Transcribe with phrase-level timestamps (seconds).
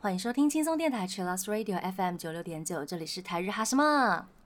[0.00, 4.37] 欢迎收听轻松电台 c h i l l o s Radio FM 九六点九，这里是台日哈什么。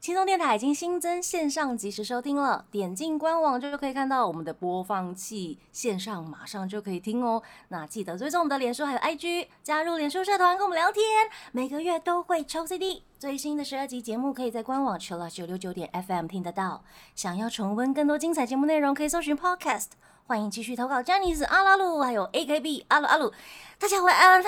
[0.00, 7.42] 轻松电台已经新增线上即时收听了，点进官网就可以看到我们的播放器，线上马上就可以听哦。
[7.68, 11.02] 那记得追踪我们的脸书还有 IG，加入脸书社团跟我们聊天，
[11.50, 13.02] 每个月都会抽 CD。
[13.18, 16.84] 最新的十二集节目可以在官网 c h i l l 九六九点 FM 听得到。
[17.16, 19.88] 想要重温更多精彩节目内容，可以搜寻 Podcast。
[20.28, 23.32] 欢迎继续投稿 j a n n y 是阿拉鲁，还有 AKB 阿鲁阿鲁。
[23.80, 24.44] 大家晚安，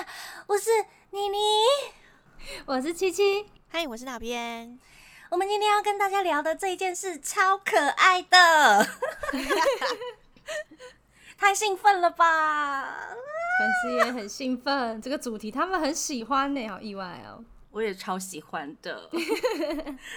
[0.47, 0.71] 我是
[1.11, 1.39] 妮妮，
[2.67, 4.79] 我是七七，嗨，我是哪边？
[5.31, 8.85] 我们今天要跟大家聊的这一件事超可爱的，
[11.39, 13.09] 太兴奋了吧！
[13.61, 17.45] 粉丝也很兴奋，这个主题他们很喜欢呢，好意外哦！
[17.71, 19.09] 我也超喜欢的，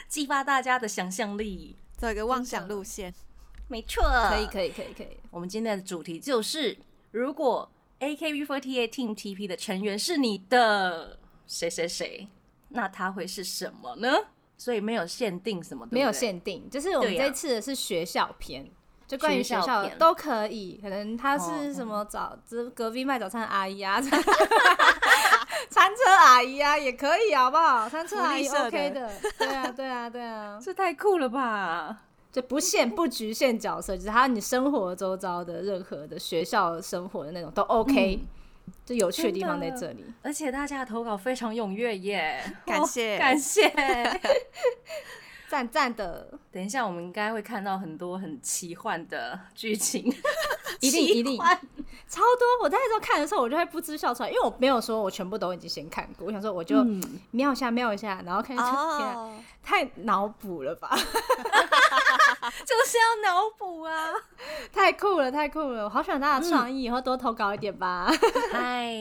[0.08, 3.14] 激发大家的想象力，走一个妄想路线，
[3.68, 5.20] 没错，可以可以可以可以。
[5.30, 6.76] 我们今天的主题就是，
[7.12, 12.28] 如果 AKB48 Team TP 的成员是你的谁谁谁，
[12.70, 14.10] 那他会是什么呢？
[14.64, 18.66] 所以没有限定什么，没有限定，就是我们这次的是学校篇，
[19.06, 20.80] 就关于学校都可以。
[20.82, 24.00] 可能他是什么早，这隔壁卖早餐的阿姨啊，
[25.70, 27.90] 餐车阿姨啊，也可以，好不好？
[27.90, 31.98] 餐车阿姨 OK 的，对啊，对啊，对啊，这太酷了吧！
[32.32, 38.22] 就不限不局限角色，就是他你生活周遭的任何的学校生活的那种都 OK。
[38.86, 43.18] 就有趣的地方在这里，而且大家的投稿非常踊跃耶， 感谢。
[43.20, 43.70] 感谢，
[45.48, 46.28] 赞赞的。
[46.52, 50.04] 等一下，我们应该会看到很多很奇幻的剧情，
[50.82, 51.38] 一定一定。
[52.10, 52.46] 超多。
[52.62, 56.84] 我在那时候看的时候，我就会不知笑出来，因为我没有说我全部都已经先看过，我想说我就
[57.32, 59.30] 瞄一下瞄一下，然后看一下，
[59.64, 60.90] 太脑补了吧。
[62.66, 64.10] 就是要脑补啊！
[64.74, 65.86] 太酷了，太酷了！
[65.86, 68.12] 我好喜欢大家的创意，以后多投稿一点吧。
[68.52, 68.94] 嗨，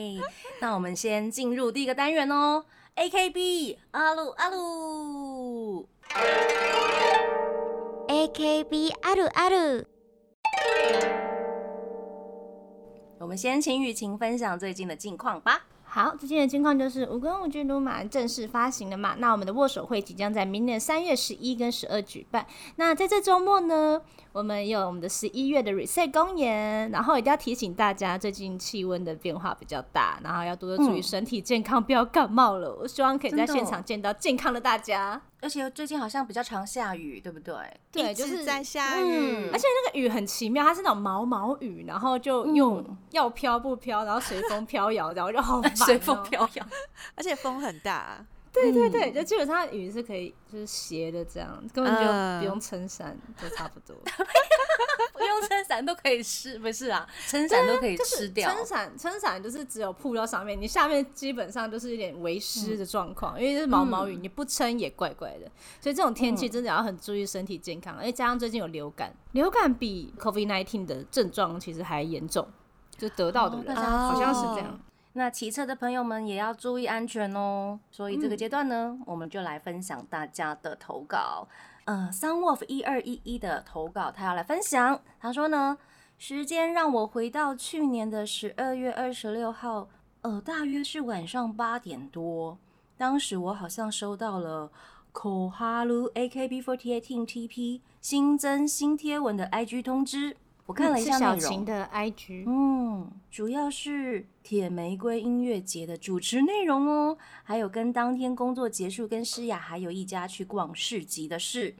[0.61, 2.63] 那我们先进入第一个单元哦。
[2.95, 5.89] A K B 阿鲁阿鲁
[8.07, 9.83] ，A K B 阿鲁阿鲁。
[13.19, 15.65] 我们先请雨晴分享最近的近况吧。
[15.95, 19.13] 好，最近的情况就是《五根五军鲁马》正式发行了嘛？
[19.19, 22.47] 那我们的握手会即将在明年三月十一跟十二举办。
[22.77, 24.01] 那在这周末呢？
[24.33, 32.75] 我们有我们的十一月的 reset 公演，然后一定要提醒大家，最近气温的变化比较大，然后要多多注意身体健康，不要感冒了。
[32.81, 35.21] 我希望可以在现场见到健康的大家。
[35.39, 37.53] 而且最近好像比较常下雨，对不对？
[37.91, 46.65] 对，就是在下雨，而且那个雨很奇妙，它是那种毛毛雨，然后就用要飘不飘，然后随风飘摇，然后就好烦， 随风飘摇，
[47.13, 48.25] 而且风很大。
[48.53, 53.95] 对对对，就基本上雨是可以就是斜的这样，根本就不用撑伞，就差不多。
[55.13, 57.07] 不用撑伞都可以湿，不是啊？
[57.27, 58.49] 撑伞都可以湿掉。
[58.49, 65.49] 撑伞撑伞就是只有铺到上面，你下面基本上就是一点微湿的状况，因为是毛毛雨，你不撑也怪怪的。
[65.79, 72.47] 所以这种天气真的要很注意身体健康，而且加上最近有流感，流感比 COVID nineteen 的症状其实还严重，
[72.97, 74.79] 就得到的人好像是这样。
[75.13, 77.79] 那骑车的朋友们也要注意安全哦。
[77.91, 81.47] 所以这个阶段呢，我们就来分享大家的投稿。
[81.85, 85.01] 呃，Sunwolf 一二一一的投稿，他要来分享。
[85.19, 85.77] 他说呢，
[86.17, 89.89] 时间让我回到去年的十二月二十六号，
[90.21, 92.57] 呃，大约是晚上八点多。
[92.97, 94.71] 当时我好像收到了
[95.11, 100.37] Koharu AKB48 Team TP 新增新贴文的 IG 通知。
[100.65, 111.75] 我看了一下内容的 IG，嗯，主要是铁玫瑰音乐节的主持内容哦，还有跟当天工作结束跟诗雅还有一家去逛市集的事。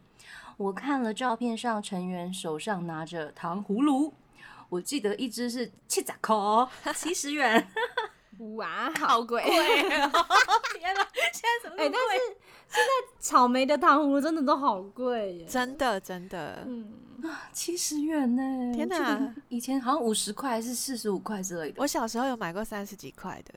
[0.58, 4.14] 我看了照片上成员手上拿着糖葫芦，
[4.68, 7.66] 我记得一只是七十块，七十元。
[8.58, 9.42] 哇，好贵！
[9.48, 10.12] 天哪，
[11.32, 11.90] 现在怎么哎？
[11.90, 16.92] 但是现在草莓的糖葫芦真的都好贵耶，真的真的，嗯
[17.24, 18.74] 啊，七十元呢！
[18.74, 21.82] 天哪，以前好像五十块还是四十五块之类的。
[21.82, 23.54] 我小时候有买过三十几块的，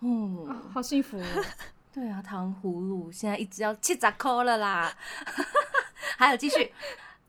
[0.00, 1.20] 嗯，好幸福。
[1.92, 4.92] 对啊，糖葫芦现在一直要七十扣了啦。
[6.16, 6.72] 还有继续，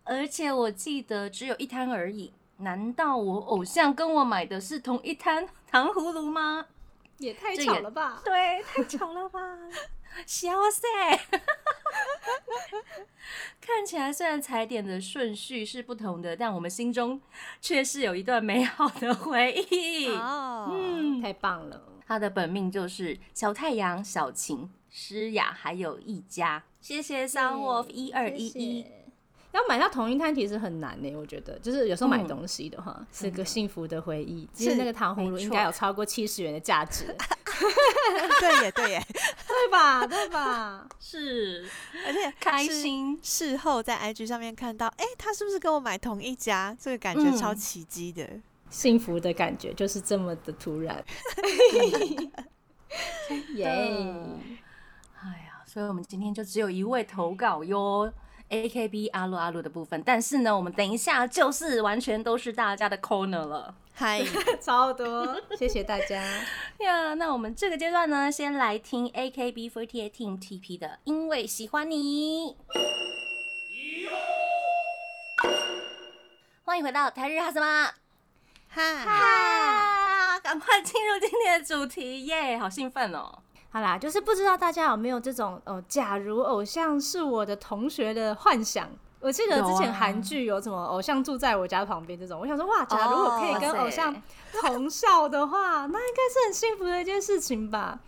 [0.03, 2.31] 而且我记得只有一摊而已。
[2.57, 6.65] 难道我偶像跟我买的是同一摊糖葫芦吗？
[7.17, 8.21] 也太巧了吧！
[8.23, 9.39] 对，太巧了吧！
[10.15, 10.87] 哇塞！
[13.61, 17.21] 看起来虽然踩点的顺序是不同的，但我们心中
[17.61, 20.07] 却是有一段美好的回忆。
[20.09, 21.83] 哦，嗯，太棒了！
[22.05, 26.63] 他的本命就是小太阳、小晴、诗雅，还有一家。
[26.81, 28.85] 谢谢 Sun Wolf 一二一一。
[29.51, 34.47] 要买到同一摊其实很难呢，我觉得，就是有时候买嗯东西的话，是个幸福的回忆。
[34.53, 37.05] 其实那个糖葫芦应该有超过七十元的价值，
[38.39, 39.03] 对耶，对耶，
[39.47, 40.05] 对吧？
[40.05, 40.87] 对吧？
[40.99, 41.67] 是
[42.05, 46.77] 而且开心，事后在 IG 上面看到，哎、他是不是跟我买同一家？
[46.79, 48.27] 这个感觉嗯超奇迹的。
[48.69, 51.03] 幸福的感觉就是这么的突然，
[53.55, 53.65] 耶！
[53.65, 58.13] 哎呀，所以我们今天就只有一位投稿哟。
[58.49, 64.21] AKB 阿鲁阿鲁的部分，但是呢，我们等一下就是完全都是大家的 corner 了嗨，
[64.61, 66.15] 超多，谢谢大家。
[66.79, 67.13] 呀。
[67.15, 72.51] 那我们这个阶段呢，先来听 AKB48 Team TP 的《因为喜欢你》。
[76.63, 77.91] 欢迎回到台日哈什么？
[78.67, 80.39] 嗨，啊！
[80.39, 83.39] 赶快进入今天的主题耶好兴奋哦！
[83.71, 88.89] 好啦，就是不知道大家有没有这种哦，假如偶像是我的同学的幻想。
[89.21, 94.15] 我记得之前韩剧有什么偶像住在我家旁边这种，我想说哇，假如我可以跟偶像
[94.61, 97.99] 同校的话，那应该是很幸福的一件事情吧。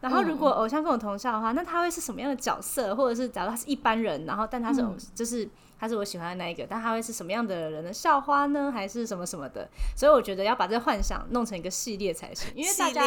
[0.00, 2.96] 然后如果偶像跟我同校的话，那他会是什么样的角色？
[2.96, 8.72] 或者是假如他是一般人，然后但他是偶、嗯就是他是我喜欢的那一个，但他会是什么样的人的校花呢？
[8.72, 9.68] 还是什么什么的？
[9.94, 13.02] 所以我觉得要把这个幻想弄成一个系列才行，因为大家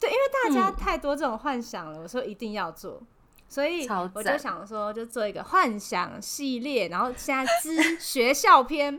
[0.00, 0.76] 对，因为大家嗯。
[0.76, 3.00] 太多这种幻想了，我说一定要做，
[3.48, 8.98] 所以我就想说，就做一个幻想系列，然后现在之学校篇，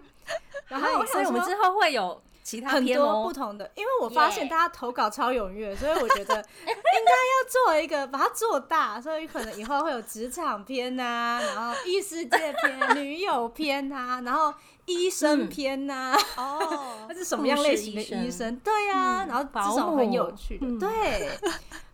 [0.68, 3.34] 然后我所以我们之后会有其他很多不。
[3.34, 14.54] 同的，因为我发现大家投稿超踊跃，所以我觉得应该要做一个把它做大，所以可能以后会有职场篇呐、然后异世界篇、 女友篇呐、然后
[14.86, 18.56] 医生嗯篇呐、哦 他，是什么样类型的医生？
[18.58, 21.30] 对呀、嗯然后保这种很有趣对，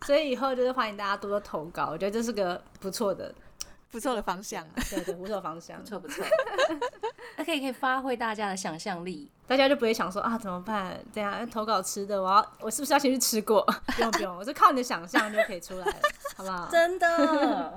[0.06, 3.32] 所以以后就是欢迎大家多多投稿，我觉得这是个不错的，
[3.90, 4.70] 不错的方向啊。
[4.90, 6.24] 对对，不错的方向不，错不错，
[7.36, 9.30] 那可以可以发挥大家的想象力。
[9.46, 10.98] 大家就不会想说啊怎么办？
[11.12, 13.62] 等一下投稿吃的，我要我是不是要先去吃过？
[13.96, 15.94] 不用不用，我是靠你的想象就可以出来了，
[16.36, 16.68] 好不好？
[16.70, 17.74] 真的。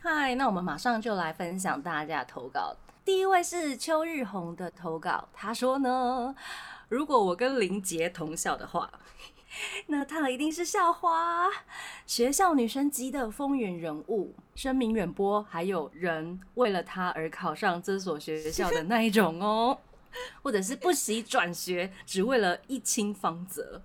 [0.00, 2.74] 嗨，那我们马上就来分享大家的投稿。
[3.08, 6.34] 第一位是邱日红的投稿，他说呢，
[6.90, 8.92] 如果我跟林杰同校的话，
[9.88, 11.48] 那他一定是校花，
[12.04, 19.78] 学校女神级的风云人物，声名远播，还有人为了他而考上这所学校的那一种哦，
[20.42, 23.80] 或者是不惜转学，只为了一清芳泽，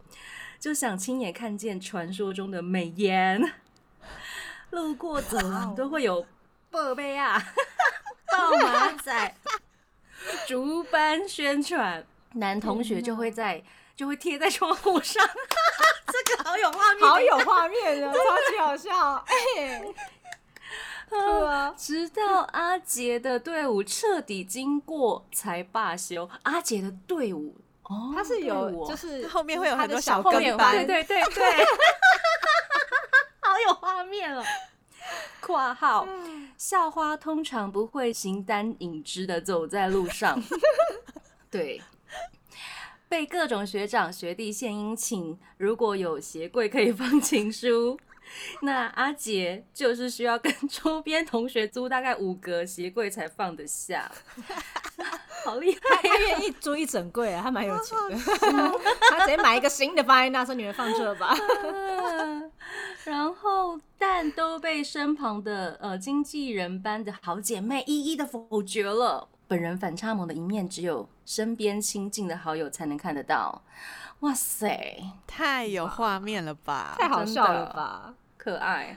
[0.59, 3.53] 就想亲眼看见传说中的美颜。
[4.71, 6.25] 路过走廊都会有
[6.69, 7.41] 宝贝啊、
[8.33, 9.35] 爆马仔。
[10.47, 13.61] 逐班宣传，男同学就会在
[13.95, 15.23] 就会贴在窗户上，
[16.07, 19.83] 这个好有画面，好有画面 哦，超级好笑， 哎、
[21.09, 26.29] 对啊，直到阿杰的队伍彻底经过才罢休。
[26.43, 30.73] 阿杰的队伍哦，他是有就是后面会有他的小很多小跟班。
[30.85, 31.65] 对对对对，
[33.41, 34.41] 好有画面哦。
[35.41, 36.07] 括号。
[36.57, 40.41] 校花通常不会形单影只的走在路上，
[41.51, 41.81] 对，
[43.09, 45.37] 被各种学长学弟献殷勤。
[45.57, 47.99] 如果有鞋柜可以放情书，
[48.61, 54.11] 那阿杰就是需要跟 周边同学租大概五格鞋柜才放得下，
[55.45, 55.79] 好厉害！
[56.01, 58.17] 他他愿意租一整柜啊，他蛮有钱的，
[59.11, 61.35] 他直接买一个新的放在那，说你们放这吧。
[63.03, 69.27] 然后，但都被身旁的呃经纪人班的好姐妹一一的否决了。
[69.45, 73.61] 本人反差萌的一面，只有身边亲近的好友才能看得到。
[74.21, 76.95] 哇塞，太有画面了吧！
[76.97, 78.13] 太好笑了吧！
[78.43, 78.95] 可爱！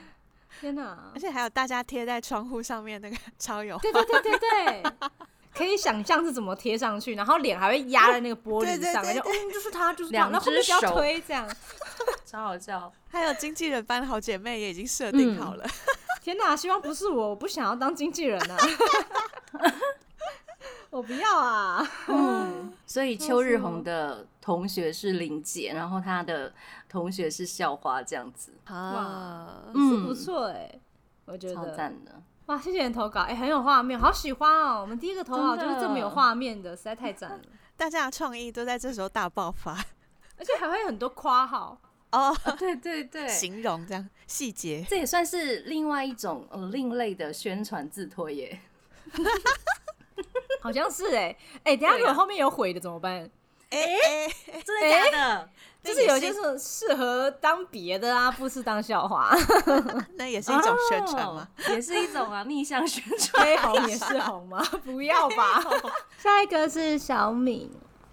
[0.59, 1.19] 天哪而！
[1.19, 4.83] 且还有大家贴在窗户上面那个 超有对对对对对，
[5.55, 11.47] 可以想象是怎么贴上去，然后脸还会压在那个玻璃上，就嗯就是他就是他，两然后后面不要只手推这样。
[12.25, 12.91] 超好笑。
[13.09, 15.65] 还有经纪人班好姐妹也已经设定好了，
[16.21, 16.55] 天哪！
[16.55, 18.57] 希望不是我，我不想要当经纪人啊！
[20.97, 21.87] 我不要啊！
[22.09, 26.51] 嗯，所以秋日红的同学是林姐，然后她的
[26.89, 30.79] 同学是校花，这样子，啊，是不错哎，
[31.25, 32.11] 我觉得超得赞的。
[32.47, 34.81] 哇，谢谢你投稿，哎，很有画面，好喜欢哦！
[34.81, 37.41] 我们第一个投稿就是这么有画面的，实在太赞了，
[37.77, 39.73] 大家的创意都在这时候大爆发
[40.39, 41.79] 而且还会很多夸号。
[42.11, 48.61] 哦，对对对， 形容这样细节，这也算是另外一种呃另类的宣传自推耶。
[50.61, 53.29] 好像是哎、哎、等下如果后面有毁的怎么办？
[53.69, 55.49] 哎哎，真的假的？
[55.83, 59.33] 就是有些是适合当别的啊， 不是当笑话。
[60.15, 61.47] 那也是一种宣传嘛。
[61.57, 63.45] 哦也是一种啊，逆向宣传。
[63.45, 64.61] 黑红也是红吗？
[64.83, 65.61] 不要吧。
[66.17, 67.69] 下一个是小敏，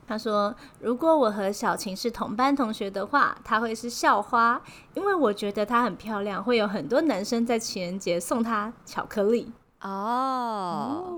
[0.06, 4.61] 她说：“如果我和小晴是同班同学的话，她会是校花，
[4.94, 9.52] 因为我觉得她很漂亮，会有很多男生在情人节送她巧克力。
[9.80, 11.14] 哦，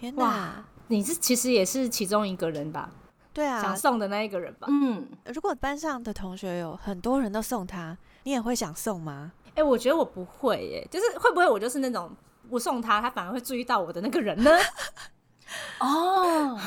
[0.00, 0.64] 天哪！
[0.86, 2.90] 你是其实也是其中一个人吧？
[3.34, 4.66] 对啊想啊，送的那一个人吧？
[4.70, 9.32] 嗯，如果班上的同学有很多人都送他，你也会想送吗？
[9.56, 12.10] 哎、我觉得我不会耶，就是会不会我就是那种
[12.48, 14.50] 不送他，他反而会注意到我的那个人呢？
[15.80, 16.58] 哦，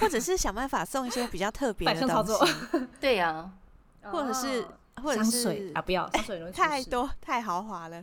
[0.00, 2.48] 或者是想办法送一些比较特别的 反向操作东
[2.80, 3.50] 西，对呀、
[4.04, 4.66] 或者是
[5.02, 8.02] 或者是啊，不要香水太多太豪华了，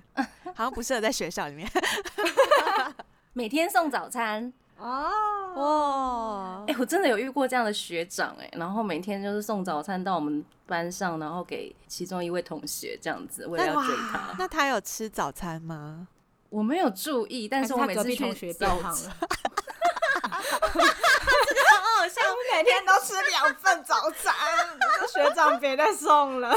[0.53, 1.67] 好像不适合在学校里面。
[3.33, 4.53] 每天送早餐。
[4.77, 5.09] 哦。
[5.55, 14.35] 哇哎、，我真的有遇过这样的学长哎、然后每天就是送早餐到我们班上，然后给其中一位同学这样子，为了要追他。
[14.39, 16.07] 那他有吃早餐吗？
[16.49, 19.15] 我没有注意，但但是我每次去隔壁同学变早胖了，
[20.21, 20.92] 好像我
[22.53, 24.31] 每天都吃两份早餐，
[25.11, 26.49] 学长别再送了，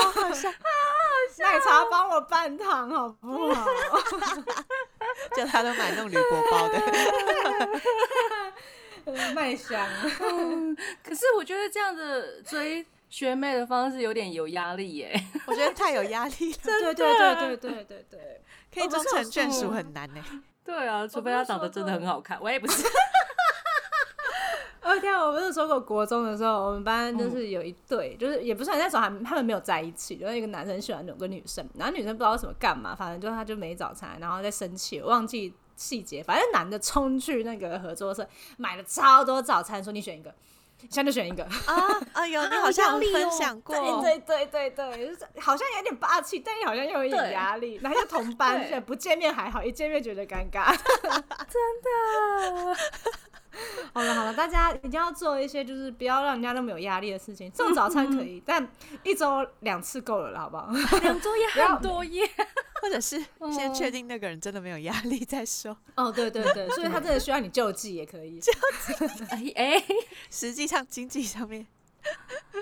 [1.38, 3.66] 奶茶帮我半糖好不好？
[5.34, 6.78] 叫他都买那种铝箔包的，
[9.32, 9.88] 麦香，
[11.02, 15.18] 可是我觉得这样子追学妹的方式有点有压力耶。
[15.46, 18.42] 我觉得太有压力了，对对对对对对对，
[18.74, 20.22] 可以终成眷属很难呢。
[20.62, 22.86] 对啊，除非她长得真的很好看，我也不是。
[24.86, 38.26] 哦天啊，我不是说过国中的时候，我们班就是有一对，就是也不算那时候还他们没有在一起，就是一个男生喜欢有个女生，然后女生不知道为什么干嘛，反正就他就没早餐，然后在生气，我忘记细节，反正男的冲去那个合作社
[38.58, 40.32] 买了超多早餐，说你选一个，
[40.78, 41.42] 现在就选一个。
[41.42, 41.74] 啊
[42.12, 47.80] 哎呦你好像有分享过，对对对对对，就是好像有点霸气，但又好像又有一点压力。
[47.82, 50.74] 然后又同班，不见面还好，一见面觉得尴尬。
[53.94, 57.50] 好了好了，大家一定要做一些就是不要让人家那么有压力的事情。
[57.54, 58.66] 送早餐可以，但
[59.02, 60.70] 一周两次够了啦，好不好？
[61.00, 62.28] 两周也很多耶。
[62.82, 63.18] 或者是
[63.50, 65.76] 先确定那个人真的没有压力再说。
[65.96, 68.38] 哦，对对对，所以他真的需要你救济也可以。
[69.30, 69.84] 哎哎，
[70.30, 71.66] 实际上经济上面，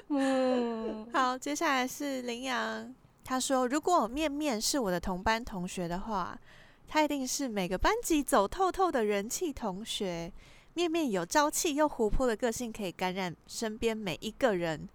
[0.08, 6.38] 嗯，好，接下来是林阳，他说如果面面是我的同班同学的话，
[6.86, 10.32] 他一定是每个班级走透透的人气同学。
[10.74, 14.88] 面面有朝气又活泼的个性，可以感染身边每一个人。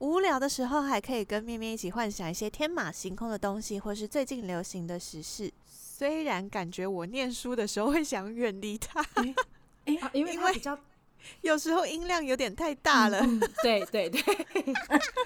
[0.00, 5.52] 无聊的时候，还可以跟面面一起幻想一些天马行空的东西，或是最近流行的时事。
[5.66, 9.24] 虽然感觉我念书的时候会想远离他， 啊
[9.84, 10.78] 因为因为他比较
[11.42, 13.18] 有时候音量有点太大了。
[13.20, 14.22] 嗯对对对，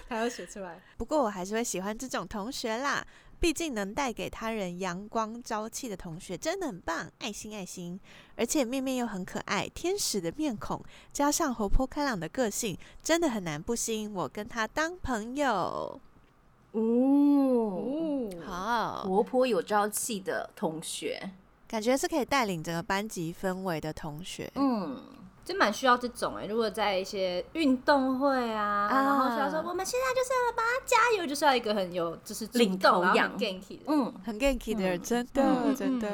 [0.08, 0.80] 他要 写出来。
[0.96, 3.06] 不过我还是会喜欢这种同学啦，
[3.42, 7.98] 毕竟能带给他人阳光朝气的同学真的很棒，爱心爱心。
[8.36, 10.80] 而且面面又很可爱，天使的面孔
[11.12, 16.00] 加上活泼开朗的个性，真的很难不吸引我跟他当朋友。
[16.70, 21.32] 哦，哦，好，活泼有朝气的同学，
[21.66, 24.48] 感觉是可以带领整个班级氛围的同学。
[24.54, 25.02] 嗯，
[25.44, 36.08] 真蛮需要这种哎、如果在一些运动会啊，啊然后需要说我们现在就是要帮他加油，就是要一个很有就是主领头羊 ganky 的，嗯，很 ganky 的人，嗯真的、嗯真的。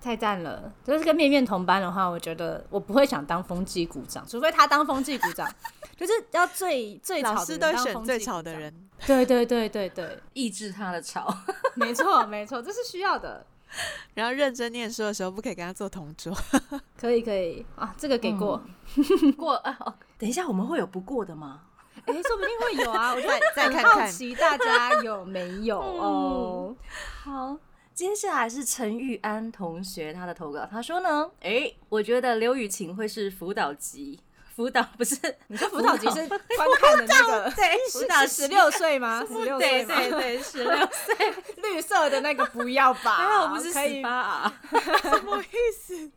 [0.00, 0.70] 太赞了。
[0.84, 5.50] 就是跟面面同班的话，我觉得我不会想当风纪鼓掌，除非他当风纪鼓掌，
[5.96, 8.24] 就是要最最吵的人老师都会当风选最纪。
[8.26, 11.34] 吵的人，对对对对对，抑制他的吵。
[11.74, 13.46] 没错没错，这是需要的。
[14.14, 16.36] 然后认真念书的时候不可以跟他做同桌。
[16.96, 17.64] 可以可以。
[17.76, 18.62] 啊，这个给过，
[19.36, 21.62] 过啊哦，等一下我们会有不过的吗？
[22.06, 24.10] 哎、说不定会有啊，我就再再看看。
[24.10, 25.80] 奇大家有没有。
[25.80, 26.76] 哦。
[27.22, 27.56] 好，
[27.94, 34.20] 接下来是陈玉安同学他的投稿，他说呢，哎、我觉得刘雨晴会是辅导级，
[34.54, 35.16] 辅导 不是
[35.48, 36.38] 你说辅导级是观
[36.80, 39.24] 看的那个，对 辅导十六岁吗？
[39.26, 39.94] 十六岁吗？
[39.94, 43.16] 对对对，十六岁， 绿色的那个不要吧？
[43.16, 44.60] 还好不是十八啊。
[45.02, 45.46] 什么意
[45.76, 46.10] 思？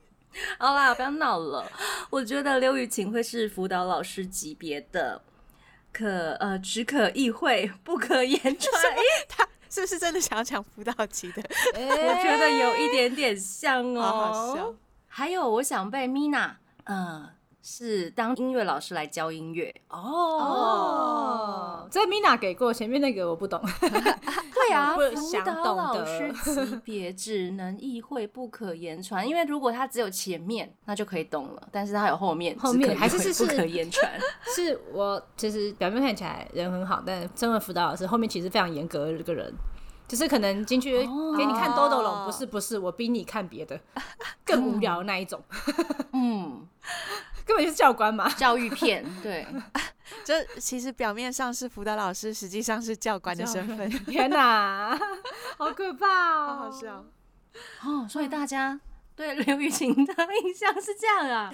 [0.60, 1.66] 好啦，不要闹了。
[2.12, 5.20] 我觉得刘雨晴会是辅导老师级别的，
[5.92, 8.84] 可呃只可意会，不可言传。
[8.94, 11.42] 诶他是不是真的想要讲辅导级的？
[11.74, 14.02] 我我觉得有一点点像哦。
[14.02, 14.76] 好好笑。
[15.08, 16.52] 还有，我想被 Mina
[16.84, 17.30] 呃
[17.70, 20.00] 是当音乐老师来教音乐哦。
[20.00, 23.62] 哦，这 Mina 给过，前面那个我不懂。
[23.82, 34.10] 对啊， 不辅想懂导老得师级别只能意会不可言传，因为如果他只有前面，那就可以懂了，但是他有后面，后面还是是是不可言传。
[34.56, 39.54] 是我其实表面看起来人很好，但身为辅导老师，后面其实非常严格的一个人。
[40.08, 43.78] 就是可能进去哦给你看兜兜龙，不是不是，我逼你看别的，
[44.46, 45.38] 更无聊的那一种，
[46.14, 46.66] 嗯，
[47.48, 48.30] 根本就是教官嘛。
[48.34, 49.48] 教育片， 对，
[50.24, 55.00] 这其实表面上是辅导老师，实际上是教官的身份， 天哪，
[55.58, 56.48] 好可怕哦！
[56.48, 57.06] 好好笑。
[57.84, 58.80] 哦，所以大家
[59.16, 60.14] 对刘雨晴的
[60.44, 61.52] 印象是这样啊？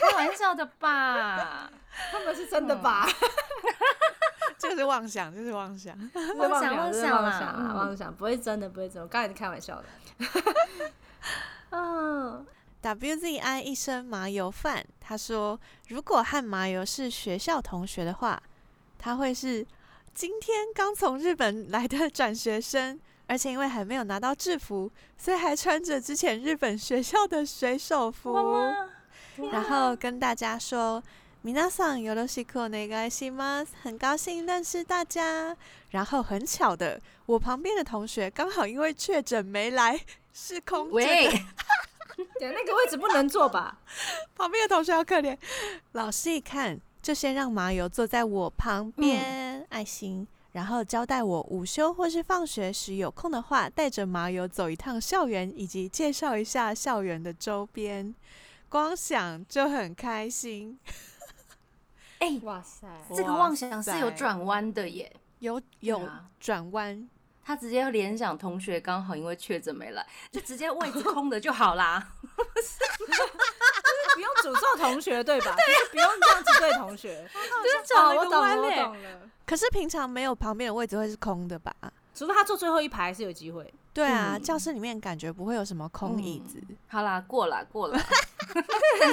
[0.00, 1.70] 开玩笑的吧？
[2.12, 3.08] 他们是真的吧？
[4.56, 5.94] 这个是妄想，就是妄想。
[6.36, 9.02] 妄想妄妄想啦妄想啊，嗯妄想，不会真的，不会真的。
[9.02, 9.84] 我刚才是开玩笑的。
[11.70, 12.46] 嗯，
[12.81, 18.41] WZI 一身麻油饭，他说，如果和麻油是学校同学的话，
[18.97, 19.65] 他会是
[20.13, 28.33] 今天刚从日本来的转学生，而且因为还没有拿到制服，所以还穿着之前日本学校的水手服，
[29.51, 31.01] 然后跟大家说。
[31.45, 33.67] 皆さんよろしくお願いします。
[33.83, 35.57] 很高兴认识大家。
[35.89, 39.99] 然后很巧的，我旁边的同学刚好因为确诊没来，
[40.33, 41.37] 是空着喂的。，
[42.38, 43.78] 对，那个位置不能坐吧？
[44.36, 45.36] 旁边的同学好可怜。
[45.92, 58.14] 老师一看，就先让麻油坐在我旁边，爱心，然后交代我午休或是放学时有空的话，带着麻油走一趟校园，以及介绍一下校园的周边。
[58.68, 60.78] 光想就很开心，
[62.18, 65.10] 哎、哇塞，这个妄想是有转弯的耶。
[65.38, 66.06] 有有
[66.40, 67.08] 转弯，
[67.48, 72.06] 他直接要联想同学刚好因为确诊没来，就直接位置空的就好啦。
[72.36, 72.78] 就是
[74.14, 75.56] 不用诅咒同学对吧？
[75.56, 77.26] 对不用这样子对同学。
[77.32, 78.70] 就是转哦，我懂我。
[78.76, 79.20] 懂了。
[79.46, 81.74] 可是平常没有旁边的位置会是空的吧？
[82.14, 83.72] 除非他坐最后一排是有机会。
[83.94, 86.60] 对啊，嗯教室里面感觉不会有什么空椅子。
[86.88, 87.98] 好啦，过了过了，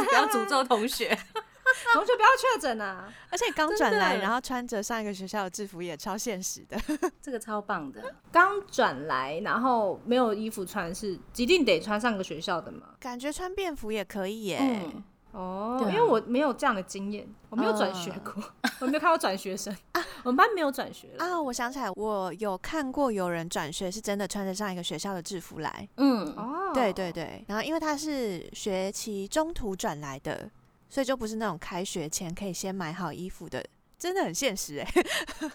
[0.09, 1.17] 不要诅咒同学。
[1.93, 3.11] 同学不要确诊啊！
[3.29, 6.77] 而且刚转来，然后穿着上一个学校的制服也超现实的。
[7.21, 12.89] 这个超棒的，刚转来，然后没有衣服穿，是一定得穿上个学校的嘛？
[12.99, 14.59] 感觉穿便服也可以耶。
[14.61, 18.43] 嗯，哦，因为我没有这样的经验，我没有转学过，
[18.81, 21.09] 我没有看过转学生啊我们班没有转学。
[21.19, 25.87] 啊，我想起来，我有看过有人转学是真的穿着上一个学校的制服来。
[25.97, 30.49] 嗯，哦，对对对，然后因为他是学期中途转来的，
[30.88, 33.64] 所以就不是那种开学前可以先买好衣服的，
[33.98, 34.86] 真的很现实哎。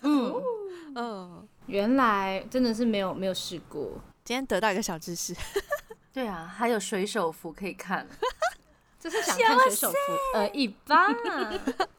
[0.01, 0.33] 嗯，
[0.95, 4.01] 嗯，原来真的是没有没有试过。
[4.23, 5.35] 今天得到一个小知识，
[6.13, 8.07] 对啊，还有水手服可以看。
[8.99, 9.95] 这是想看水手服
[10.33, 11.13] 而已吧？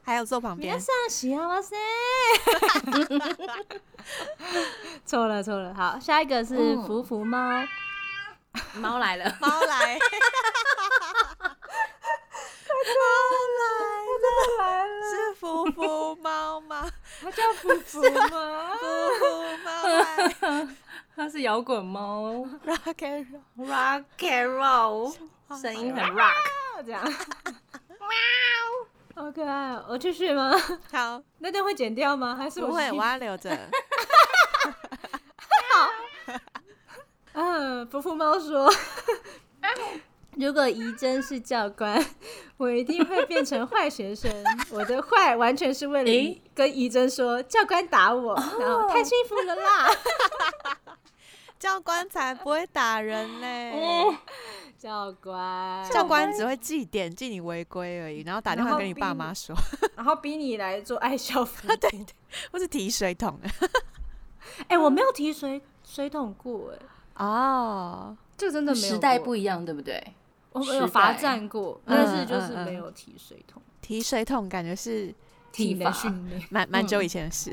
[0.03, 1.73] 还有坐旁边皆さん幸せ。
[5.05, 7.63] 错了错了，好，下一个是嗯福福猫。
[8.73, 9.97] 猫来了，猫来，
[12.98, 13.04] 猫
[14.58, 16.90] 来了，是福福猫吗？
[17.20, 18.70] 它叫福福吗？
[18.78, 18.84] 福
[19.18, 19.24] 福
[19.64, 20.68] 猫来
[21.14, 23.66] 它是摇滚猫，rock and roll。
[23.66, 25.14] ，rock and roll，
[25.60, 26.32] 声音很 rock。
[26.84, 27.02] 这样。
[29.14, 29.84] 好可爱哦！
[29.90, 30.50] 我继续吗？
[30.90, 32.34] 好，那段会剪掉吗？
[32.34, 33.50] 还是不会，我要留着。
[37.34, 38.72] 嗯，福福猫说，
[40.36, 42.02] 如果怡珍是教官，
[42.56, 44.30] 我一定会变成坏学生。
[44.70, 49.88] 我的坏完全是为了诶跟怡珍说，教官打我，然后太幸福了啦。
[51.58, 53.72] 教官才不会打人嘞，
[54.76, 59.54] 教官，教官只会记点，记你违规而已，然后打电话跟你爸妈说，
[59.94, 61.68] 然后逼你来做爱校服。
[61.68, 62.06] 对对，
[62.50, 63.38] 或是提水桶。
[64.66, 66.72] 哎，我没有提水水桶过，
[67.14, 68.94] 哎，哦，这个真的没有过。
[68.94, 70.02] 时代不一样，对不对？
[70.52, 73.62] 我有罚站过，嗯但是就是没有提水桶。
[73.80, 75.12] 提水桶感觉是
[75.50, 77.50] 体能训练，蛮蛮久以前的事，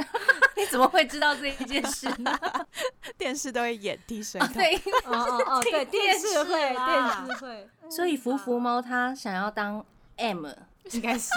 [0.56, 2.38] 你怎么会知道这一件事呢？
[3.18, 4.52] 电视都会演提水桶。
[4.54, 9.84] 对，哦哦哦，对，电视会，电视会，所以福福猫它想要当
[10.16, 10.46] M，
[10.92, 11.30] 应该是，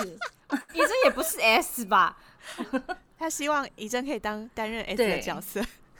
[0.73, 2.17] 你这也不是 S 吧？
[3.19, 5.59] 他希望怡珍可以当担任 S 的角色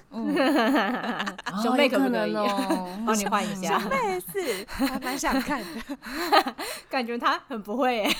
[1.62, 2.88] 兄妹可不能哦。
[3.06, 3.80] 帮你换一下。
[3.80, 6.56] 兄妹是还蛮想看的。
[6.90, 8.16] 感觉他很不会哎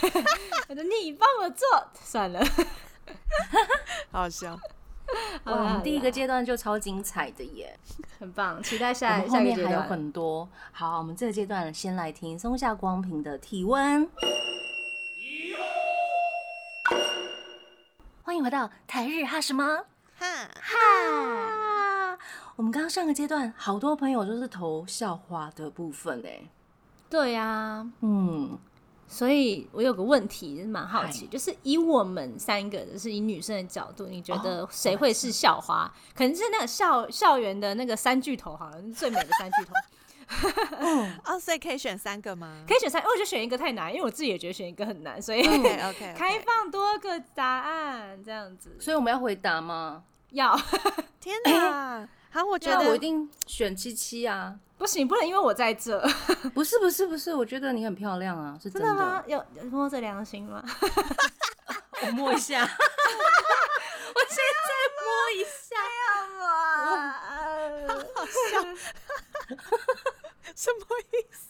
[0.70, 1.68] 我的你帮我做。
[1.94, 2.46] 算了。
[4.12, 4.58] 好笑。
[5.46, 7.78] 我们第一个阶段就超精彩的耶。
[8.20, 10.48] 很棒期待下下面还有很多。
[10.72, 14.10] 好我们这个阶段先来听松下光平的体温。
[18.24, 19.86] 欢迎回到台日哈什么？
[20.20, 20.26] 哈。
[20.62, 21.67] 哈。
[22.58, 26.42] 我们刚刚上个阶段，好多朋友都是投校花的部分哎。
[27.08, 28.58] 对呀、嗯，
[29.08, 35.90] 所以我有个问题蛮好奇，就是以我们三个，就是以女生的角度，你觉得哦谁会是校花？
[36.16, 39.74] 可能是那个校校园的那个三巨头好了，最美的三巨头。
[41.32, 42.64] 哦，所以可以选三个吗？
[42.68, 48.76] 可以选三，因为我觉得选一个太难，因为我自己也觉得选一个很难，所以 OK OK， 开放多个答案这样子。
[48.80, 50.04] 所以我们要回答吗？
[50.32, 50.60] 要
[51.22, 52.10] 天哪！
[52.38, 54.56] 好，我觉得那我一定选七七啊！
[54.78, 56.00] 不行，不能因为我在这，
[56.54, 58.80] 不是不是不是，我觉得你很漂亮啊，是的。
[58.80, 59.24] 真的吗？
[59.26, 60.64] 有有摸着良心吗？
[62.06, 64.72] 我摸一下， 我现在
[65.02, 65.76] 摸一下。
[70.56, 71.48] 什么意思？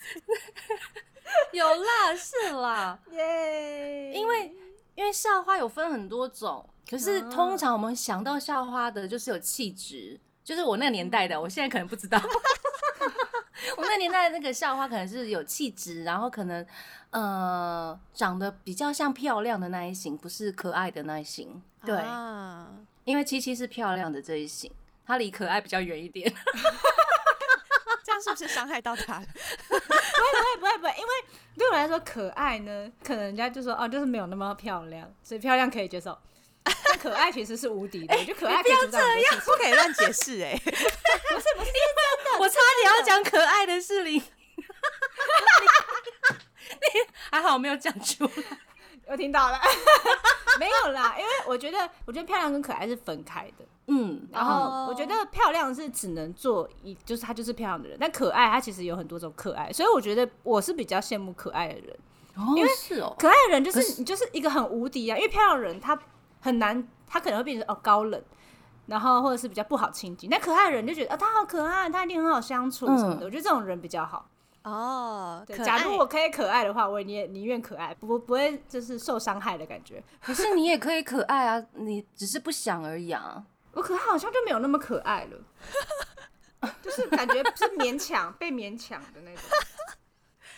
[1.51, 4.13] 有啦，是啦，耶！
[4.13, 4.55] 因为
[4.95, 12.17] 因为校花有分很多种，可是啊通常我们想到校花的就是有气质，就是我那个年代的，我现在可能不知道。
[13.75, 16.65] 我那年代的那个校花可能是有气质，然后可能
[17.09, 21.61] 呃长得比较像漂亮的那一型，不是可爱的那一型。
[21.83, 22.69] 对，啊
[23.03, 24.71] 因为七七是漂亮的这一型，
[25.05, 26.33] 她离可爱比较远一点。
[28.05, 29.25] 这样是不是伤害到她了？
[29.67, 29.81] 不会
[30.61, 31.09] 不会不会，因为
[31.57, 36.17] 对我来说可爱呢，可能人家就说哦，就是没有那么漂亮，所以漂亮可以接受。
[36.85, 39.39] 但可爱其实是无敌的，我觉得可爱可以阻挡很多事情。
[39.45, 40.59] 不可以乱解释哎。
[42.39, 44.21] 我差点要讲可爱的事情，
[47.31, 48.31] 还好我没有讲出来。
[49.07, 49.59] 我听到了，
[50.59, 53.65] 没有啦，因为我觉得我觉得漂亮跟可爱是分开的。
[53.87, 61.97] 嗯，然后我觉得漂亮是只能做一，就是她就是漂亮的人，但可爱她其实有很多种可爱，所以我觉得我是比较羡慕可爱的人。
[62.35, 65.97] 哦，因为是哦，可爱的人就可是你就是一个很无敌啊，因为漂亮的人他
[66.41, 68.21] 很难，他可能会变成哦高冷，
[68.85, 70.29] 然后或者是比较不好亲近。
[70.29, 73.21] 那可爱的人就觉得啊、他好可爱，他一定很好相处什么的。
[73.23, 74.29] 嗯我觉得这种人比较好。
[74.63, 80.03] 哦，对，假如我可以可爱的话，我也宁愿可爱，不不会就是受伤害的感觉。
[80.21, 83.45] 可是你也可以可爱啊，你只是不想而已啊。
[83.73, 85.37] 我可爱好像就没有那么可爱了，
[86.81, 89.43] 就是感觉是勉强被勉强的那种。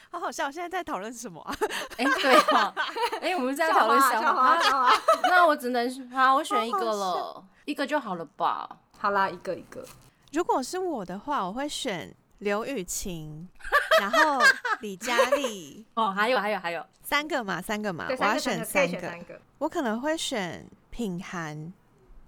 [0.09, 0.49] 好好笑。
[0.51, 1.55] 现在在讨论什么啊？
[1.97, 2.73] 哎、对哈，
[3.21, 4.91] 哎、我们在讨论笑笑话，话，笑话。
[5.29, 8.69] 那我只能好，我选一个了，一个就好了吧？
[8.97, 9.85] 好啦，一个一个。
[10.31, 13.47] 如果是我的话，我会选刘雨晴，
[13.99, 14.41] 然后
[14.81, 19.39] 李佳丽，哦，还有还有还有，三个嘛，三个嘛，对，我要选三个。
[19.57, 21.73] 我可能会选品涵，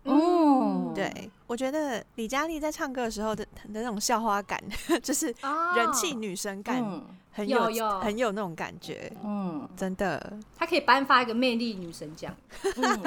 [0.04, 4.62] 嗯，对我觉得李佳丽在唱歌的时候的的那种校花感，
[5.02, 12.36] 就是哦人气女神感，嗯很有有很有那种感觉，嗯真的，他可以颁发一个魅力女神奖。
[12.76, 13.02] 嗯，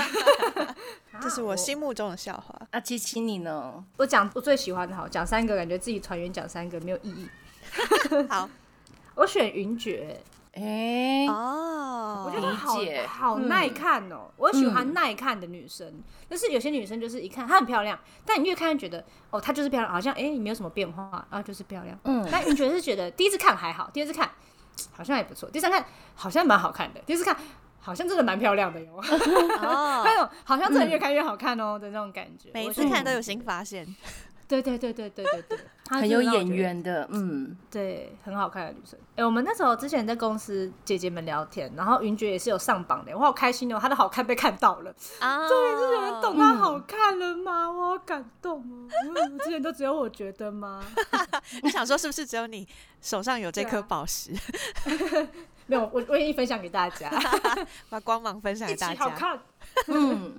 [1.21, 2.61] 这是我心目中的笑话。
[2.73, 3.85] 那琪琪你呢？
[3.99, 7.29] 我讲我最喜欢的，好讲三个，感觉自己团员讲三个没有意义。
[8.29, 8.49] 好
[9.15, 10.19] 我选云爵，
[10.57, 14.31] 哎、哦，我觉得好好嗯耐看哦。
[14.37, 21.99] 我喜欢嗯耐看的女生，但是有些女生就是一看她很漂亮，但你越看就觉得哦她就是漂亮，好像哎你没有什么变化啊，就是漂亮。
[22.05, 24.31] 嗯，但云爵是觉得第一次看还好，第二次看
[24.93, 27.37] 好像也不错，第三看好像蛮好看的，第四看
[27.81, 28.95] 好像真的蛮漂亮的哟。
[28.97, 32.51] 哦， 那种好像真的越看越好看哦的那种感觉。
[32.55, 33.85] 每次看都有新发现。
[34.47, 38.99] 对对对对对对对，她很有真的让我觉得眼缘的，嗯，对，很好看的女生。
[39.17, 47.71] 哎、我们那时候之前在公司姐姐们聊天，然后云爵也是有上榜的，我好开心哦，她的好看被看到了，啊，终于是有人懂她好看了吗？
[47.71, 50.85] 我好感动哦，嗯之前都只有我觉得吗？
[51.63, 52.67] 你想说是不是只有你
[53.01, 54.31] 手上有这颗宝石，
[55.67, 57.11] 没有，我我愿意分享给大家，
[57.89, 58.95] 把光芒分享一给大家？
[58.95, 59.39] 起好看。
[59.89, 60.35] 嗯，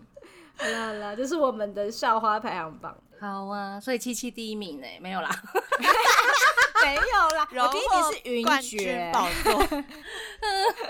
[0.58, 5.30] 好啦好啦，这是我们的校花排行榜，好啊，所以七七第一名呢，没有啦，
[6.84, 9.84] 没有啦， 荣我第一名是云冠军爵，宝座，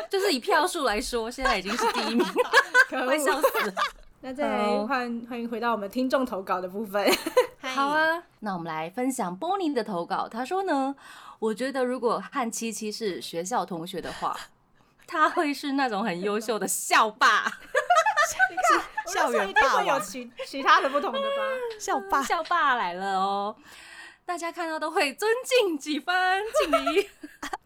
[0.10, 2.26] 就是以票数来说，现在已经是第一名，
[2.90, 3.42] 可快笑。
[3.42, 3.74] 死了。
[4.22, 7.08] 那再来好欢欢迎回到我们听众投稿的部分。
[7.62, 10.28] 好啊，那我们来分享波宁的投稿。
[10.28, 10.96] 他说呢，
[11.38, 14.36] 我觉得如果和七七是学校同学的话，
[15.06, 17.52] 他会是那种很优秀的校霸。
[19.06, 21.44] 校园一定霸王，会有其其他的不同的吧？
[21.80, 23.56] 校霸，校霸来了哦，
[24.26, 27.10] 大家看到都会尊敬几分，敬礼。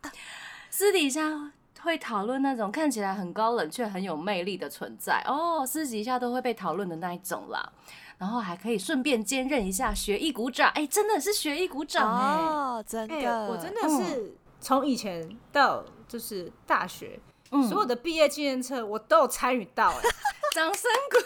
[0.69, 7.71] 私底下会讨论那种看起来很高冷却很有魅力的存在哦，私底下都会被讨论的那一种啦。
[8.17, 17.17] 然后还可以顺便兼任一下学艺股长，哎，真的是学艺股长哎、哦，真哎、的，我真的是从以前到就是大学，
[17.51, 17.67] 嗯。
[17.67, 20.01] 所有的毕业纪念册我都有参与到、哎，
[20.55, 21.17] 掌声鼓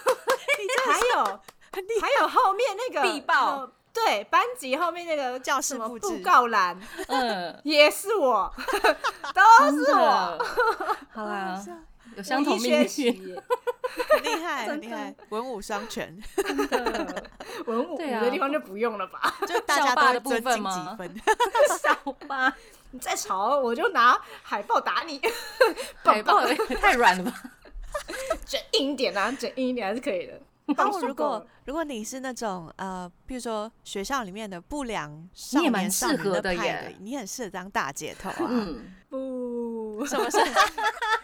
[0.86, 1.40] 还有
[2.02, 3.58] 还有后面那个必报。
[3.58, 6.76] 呃对，班级后面那个教室什么布告栏。
[7.10, 8.52] 嗯， 也是我，
[9.36, 10.46] 都是我，
[11.14, 11.64] 好啦，
[12.16, 13.36] 有相同命学习运。
[14.24, 17.24] 厉害，厉害，文武双全，真的。
[17.68, 18.22] 文武对啊。
[18.22, 19.36] 的地方就不用了吧？
[19.48, 20.98] 就大家校霸的部都会尊敬分吗？
[20.98, 21.22] 几分。
[21.80, 22.58] 小吧，
[22.94, 25.20] 你再吵我就拿海报打你，
[26.04, 27.44] 海报也太软了吧？
[28.46, 30.40] 整硬一点啊，整硬一点还是可以的。
[30.78, 38.48] 然后如果如果你是那种呃，比如说学校里面的不良少你也蛮年少女适合的的派耶你很适合当大姐头啊。
[38.50, 40.38] 嗯， 不，什么事？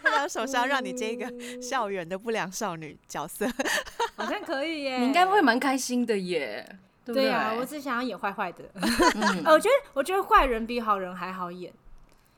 [0.02, 3.46] 那什么是要让你接一个校园的不良少女角色？
[4.16, 4.98] 好像可以耶。
[4.98, 7.24] 你应该会蛮开心的耶，对不对？
[7.24, 8.64] 对啊，我只想要演坏坏的。
[8.74, 11.72] 嗯 呃，我觉得我觉得坏人比好人还好演，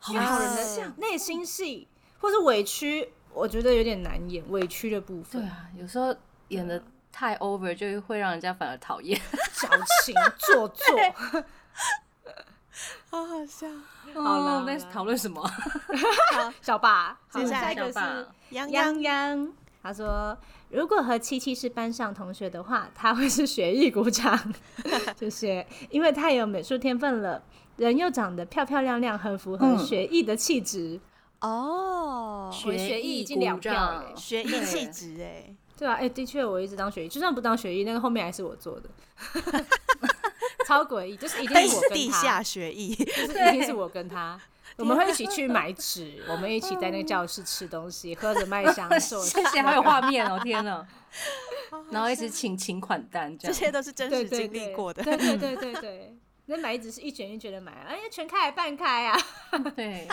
[0.09, 1.89] 因为好人的像内心戏
[2.21, 6.15] 或是委屈，我觉得有点难演委屈的部分，对啊，有时候
[6.49, 9.21] 演的太 over 就会让人家反而讨厌。
[9.55, 9.69] 矫
[10.05, 10.85] 情做作。
[13.11, 13.69] 好好笑。
[14.15, 15.49] 好啦哦我们在讨论什么？
[16.63, 19.51] 小爸，接下来是泱泱泱，泱，
[19.83, 20.37] 他说
[20.71, 24.39] 如果和七七是班上同学的话，他会是学艺鼓掌，
[25.19, 27.43] 谢谢，因为太有美术天分了，
[27.77, 31.01] 人又长得漂漂亮亮，很符合嗯学艺的气质。
[31.41, 38.89] 哦，我学艺已经两票了耶学 艺对气质哎，对啊，哎、的确，我一直当学艺，就算不当学艺，那个后面还是我做的，
[40.65, 44.41] 超诡异，就是一定是我跟他，地下学艺，就是 一定是我跟他，
[44.77, 50.41] 我们会一起去买纸，我们一起在那个教室吃东西，喝着麦香寿司，谢谢，好有画 面哦！
[50.43, 50.87] 天哪，
[51.91, 55.03] 然后一直请请款单这些都是真实经历过的。
[55.03, 56.17] 对对对对对。
[56.47, 59.17] 那买纸是一卷一卷的买，哎呀，全开还半开啊！
[59.77, 60.09] 对，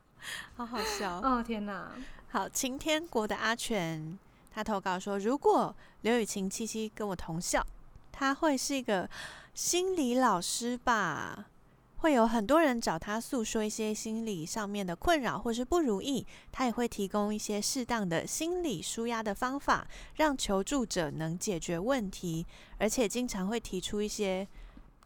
[0.56, 1.20] 好好笑。
[1.20, 1.90] 哦天哪，
[2.30, 4.16] 好，晴天国的阿全
[4.54, 7.66] 他投稿说，如果刘雨晴七七跟我同校，
[8.12, 9.10] 他会是一个
[9.54, 11.46] 心理老师吧？
[12.02, 19.86] 会有很多人找他诉说一些心理上面的困扰或是不如意，他也会提供一些适当的心理舒压的方法，
[20.16, 22.44] 让求助者能解决问题，
[22.78, 24.48] 而且经常会提出一些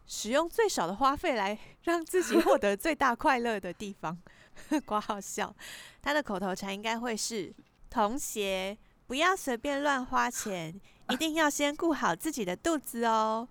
[0.07, 1.55] 使用最少的花费来
[1.85, 4.17] 让自己获得最大快乐的地方。
[4.83, 5.55] 挂好笑，
[6.01, 7.53] 他的口头禅应该会是：
[7.91, 10.73] 同学不要随便乱花钱，
[11.11, 13.47] 一定要先顾好自己的肚子哦。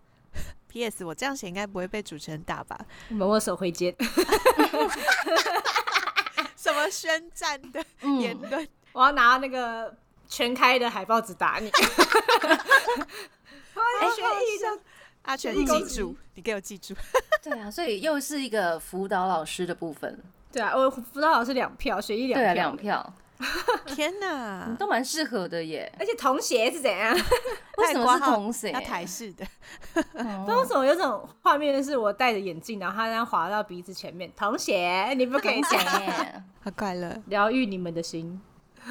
[0.76, 1.02] P.S.
[1.06, 2.78] 我这样写应该不会被主持人打吧？
[3.08, 3.96] 我们握手挥肩，
[6.54, 7.82] 什么宣战的
[8.20, 8.68] 言嗯，论？
[8.92, 9.96] 我要拿那个
[10.28, 11.70] 全开的海报纸打你。
[13.72, 14.78] 哎，学艺的
[15.22, 16.94] 阿全，学艺攻击你记住，你给我记住。
[17.42, 23.14] 对啊，所以又是一个辅导老师的部分，对啊，我辅导老师两票，学艺两票，对啊，两票，
[23.87, 25.92] 天哪你，都蛮适合的耶。
[25.99, 27.14] 而且童鞋是怎样？
[27.79, 28.72] 为什么是太挂号同谁？
[28.72, 29.46] 要台式的，
[29.92, 36.42] 不知道为什么有种画面是我戴着眼镜，然后他这样滑到鼻子前面，童鞋，你不可以同讲， 谁？
[36.62, 37.22] 好快乐。
[37.27, 38.40] 疗愈你们的心，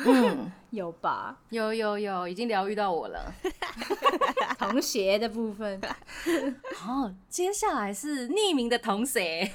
[0.06, 1.38] 嗯，有吧？
[1.50, 3.34] 有有有，已经疗愈到我了。
[4.58, 5.82] 童鞋的部分，
[6.76, 9.52] 好，接下来是匿名的同学，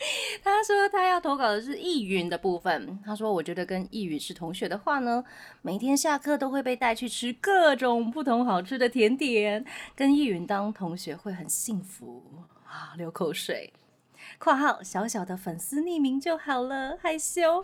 [0.42, 2.98] 他说他要投稿的是易云的部分。
[3.04, 5.22] 他说，我觉得跟易云是同学的话呢，
[5.62, 12.22] 每天下课都会被带去吃各种不同好吃的甜点，跟易云当同学会很幸福
[12.66, 13.72] 啊，流口水。
[14.38, 17.62] （括号小小的粉丝匿名就好了，害羞。）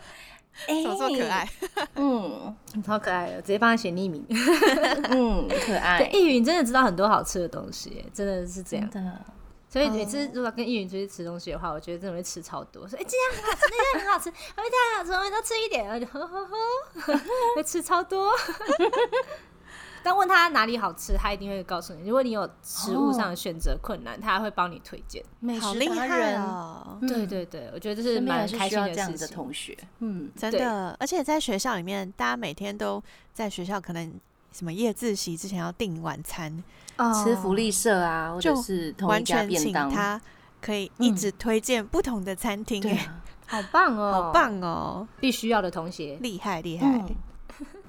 [0.68, 1.48] 哎怎么这么可爱？
[1.96, 4.24] 嗯 超可爱的，直接帮他写匿名。
[5.10, 8.90] 嗯，可爱 对，，易云真的知道很多好吃的东西，真的是这样。
[8.90, 9.24] 真的。
[9.76, 12.88] 所以每次如果跟易云出去吃东西的话，我觉得真的会吃超多。
[12.88, 17.20] 说哎、这样很好吃，那样很好吃，后面太好吃，我们都吃一点，然后就呵呵呵，
[17.56, 18.32] 会吃超多。
[20.02, 22.08] 但问他哪里好吃，他一定会告诉你。
[22.08, 25.22] 如果你有食物上的选择困难，他会帮你推荐。
[25.40, 26.98] 美食好厉害达人，哦！
[27.02, 29.36] 嗯对对对，我觉得这是蛮开心的这样子的事情。
[29.36, 29.76] 同学。
[29.98, 33.02] 嗯，真的，而且在学校里面，大家每天都
[33.34, 34.18] 在学校，可能
[34.56, 36.64] 什么夜自习之前要订晚餐，
[37.22, 40.20] 吃福利社啊，或者就是同一完全请家便当，他
[40.62, 42.82] 可以一直推荐不同的餐厅，
[43.46, 46.16] 好棒哦，好，棒哦，必须要的同学。
[46.22, 46.86] 厉害厉害！
[46.86, 47.14] 嗯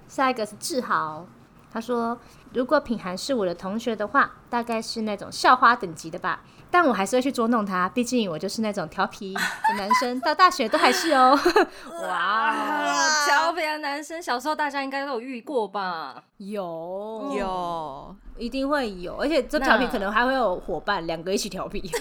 [0.09, 1.25] 下一个是志豪，
[1.71, 2.17] 他说
[2.53, 6.41] 如果品涵是我的同学的话，大概是那种校花等级的吧。
[6.69, 11.37] 但我还是会去捉弄他，毕竟我就是那种调皮的男生，到大学都还是哦。
[12.03, 16.23] 哇，啊，调皮的男生，小时候大家应该都有遇过吧？
[16.37, 21.79] 有有一定会有，而且这调皮可能还会有伙伴，两个一起调皮。
[21.79, 21.91] 一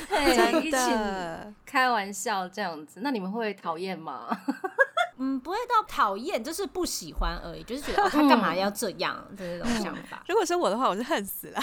[0.64, 4.28] 起的，开玩笑这样子，那你们会讨厌吗？
[5.18, 10.22] 嗯，不会到讨厌，就是不喜欢而已，就是觉得、哦、 他干嘛要这样的那种想法。
[10.28, 11.60] 如果是我的话，我是恨死了。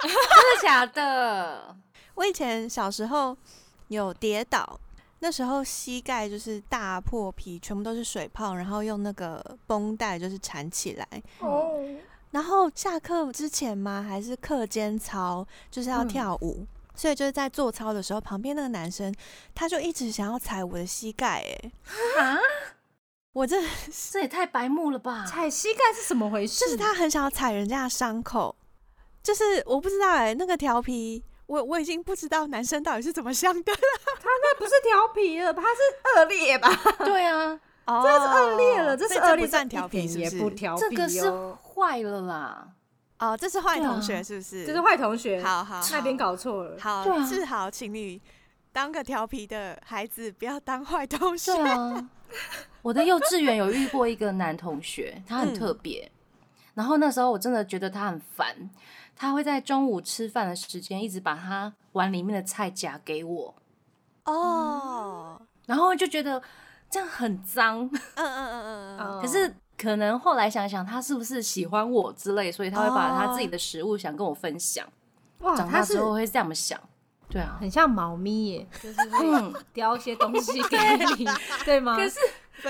[0.00, 1.76] 真的假的？
[2.16, 3.36] 我以前小时候
[3.88, 4.78] 有跌倒，
[5.20, 11.06] 那时候膝盖就是大破皮，全部都是水泡，然后用那个绷带就是缠起来。
[11.38, 11.72] 哦，
[12.32, 14.04] 然后下课之前吗？
[14.06, 16.66] 还是课间操，就是要嗯跳舞。
[16.94, 19.14] 所以就是在做操的时候，旁边那个男生
[19.54, 21.44] 他就一直想要踩我的膝盖，
[22.16, 22.38] 哎，啊，
[23.34, 23.62] 我这
[24.10, 25.26] 这也太白目了吧！
[25.26, 26.64] 踩膝盖是怎么回事？
[26.64, 28.56] 就是他很想要踩人家的伤口，
[29.22, 33.78] 就是我不知道哎、那个调皮，我我已经不知道男生到底是怎么想的了。
[34.20, 35.52] 他那不是调皮了？
[35.52, 36.68] 他是恶劣吧？
[36.98, 41.30] 对啊，哦， 这是恶劣了，这是恶劣，不算调皮，这个是
[41.74, 42.68] 坏了啦。
[43.18, 44.66] 哦，这是坏同学，是不是？
[44.66, 46.76] 这是坏同学，好好那边搞错了。
[46.78, 48.20] 好，对啊志豪，请你
[48.72, 51.52] 当个调皮的孩子，不要当坏同学。
[51.62, 52.10] 啊，
[52.82, 56.10] 我的幼稚园有遇过一个男同学，他很特别。
[56.74, 58.54] 然后那时候我真的觉得他很烦，
[59.16, 63.54] 他会在中午吃饭的时间一直把他碗里面的菜夹给我，
[64.24, 66.40] 哦，然后就觉得
[66.90, 67.80] 这样很脏。
[67.84, 74.86] 嗯嗯嗯嗯嗯，哦可是可能后来想想，他是不是喜欢我之类，所以他会把他自己的食物想跟我分享。
[75.40, 76.80] 哇，长他是大之后会这样想，
[77.28, 79.54] 对啊，很像猫咪耶，就是会嗯。
[79.74, 80.78] 叼一些东西 给
[81.18, 81.26] 你，
[81.64, 81.96] 对吗？
[81.96, 82.18] 可是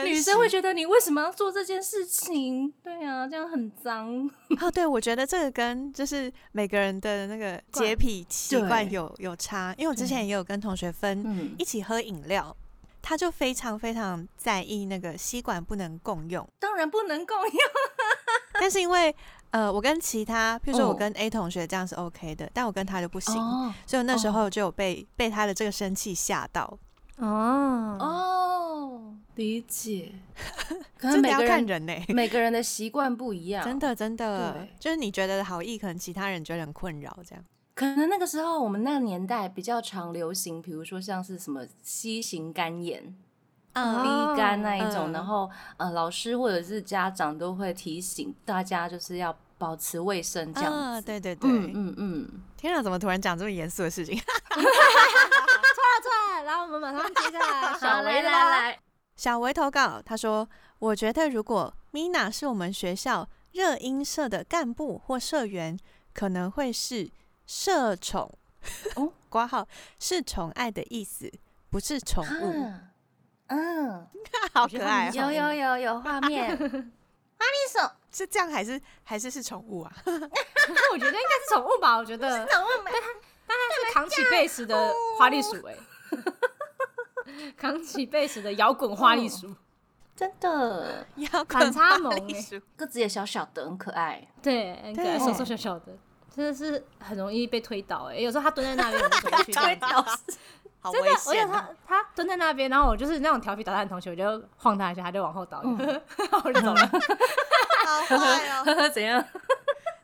[0.04, 2.72] 女生会觉得你为什么要做这件事情？
[2.82, 4.28] 对啊，这样很脏。
[4.60, 12.54] 哦，对，我觉得这个跟就是每个人的那个洁癖习惯有有差，因为我之前也有跟同学分嗯一起喝饮料，
[13.00, 17.60] 他就非常非常在意那个吸管不能共用，当然不能共用。
[18.58, 19.14] 但是因为
[19.50, 26.78] 呃，我跟其他，譬如说我哦跟 A 同学这样是 OK 的，但我跟他就不行，哦所以那时候就有被、被他的这个生气吓到。
[27.16, 30.12] 哦哦，理解。
[30.98, 33.78] 可能每个人看人呢、每个人的习惯不一样，真。
[33.78, 37.44] 的真的，就是你觉得好意，可能其他人觉得很困扰，这样。
[37.74, 43.14] 可能那个时候我们那个年代比较常流行，比如说像是什么 C 型肝炎、
[43.74, 50.78] 哦 B 肝那一种，嗯然后呃，老师或者是家长都会提醒大家就是要保持卫生这样子。
[50.78, 54.18] 啊，对对对，嗯嗯嗯，天啊，怎么突然讲这么严肃的事情？
[56.46, 58.50] 对，然后我们马上接下来，小来来维啦。
[58.50, 58.78] 来，
[59.16, 65.76] 小维投稿，他说：“我觉得如果 Mina 是我们学校热音社的干部或社员，
[66.14, 67.10] 可能会是
[67.46, 68.38] 社宠
[68.94, 69.66] 哦， 挂号
[69.98, 71.28] 是宠爱的意思，
[71.68, 72.64] 不是宠物。
[72.64, 72.80] 啊
[73.48, 74.06] 嗯，
[74.54, 77.90] 好可爱、有哦，有有有画面， 阿丽手。
[78.12, 79.92] 是这样还是还是是宠物啊？
[80.06, 82.46] 那我觉得应该是宠物吧，我觉得。
[82.46, 82.90] 掌问没？
[83.46, 83.54] 它
[83.88, 85.76] 是扛起贝斯的花栗鼠哎，
[87.56, 89.54] 扛起贝斯的摇滚花栗鼠，
[90.14, 94.26] 真的，要反差萌欸个子也小小的，很可爱。
[94.42, 95.92] 对，很可爱，瘦瘦小小的，
[96.34, 98.16] 真的是很容易被推倒哎。
[98.16, 99.80] 有时候他蹲在那边，我就走过去这样子。
[99.80, 100.38] 倒是
[100.80, 101.68] 好真的危，我有他！
[101.86, 105.60] 他蹲在那边，然后我就是那种调皮捣蛋的同学，我就晃他一下，他就往后倒，
[106.44, 106.86] 我就走了。
[107.84, 109.24] 好坏哦， 怎样？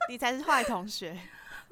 [0.09, 1.17] 你才是坏同学。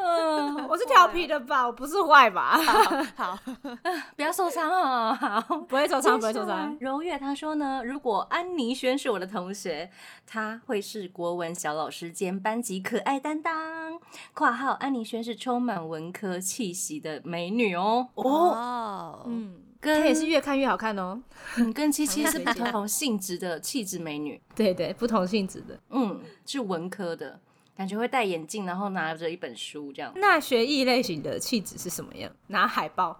[0.03, 1.67] 嗯， 我是调皮的吧？
[1.67, 2.59] 我不是坏吧？
[3.17, 3.39] 好，
[4.17, 5.13] 不要受伤哦。
[5.15, 6.77] 好，不会受伤，不会受伤。
[6.81, 9.91] 柔月他说呢，如果安妮轩是我的同学，
[10.27, 13.99] 她会是国文小老师兼班级可爱担当。
[14.35, 18.09] （括号安妮轩是充满文科气息的美女哦。
[18.15, 21.21] 哦，哦，嗯，跟她也是越看越好看哦。
[21.57, 24.41] 嗯跟七七是不同性质的气质美女。
[24.55, 25.79] 对对，不同性质的。
[25.91, 27.39] 嗯，是文科的，
[27.81, 30.13] 感觉会戴眼镜，然后拿着一本书这样。
[30.17, 32.31] 那学艺类型的气质是什么样？
[32.49, 33.19] 拿海报、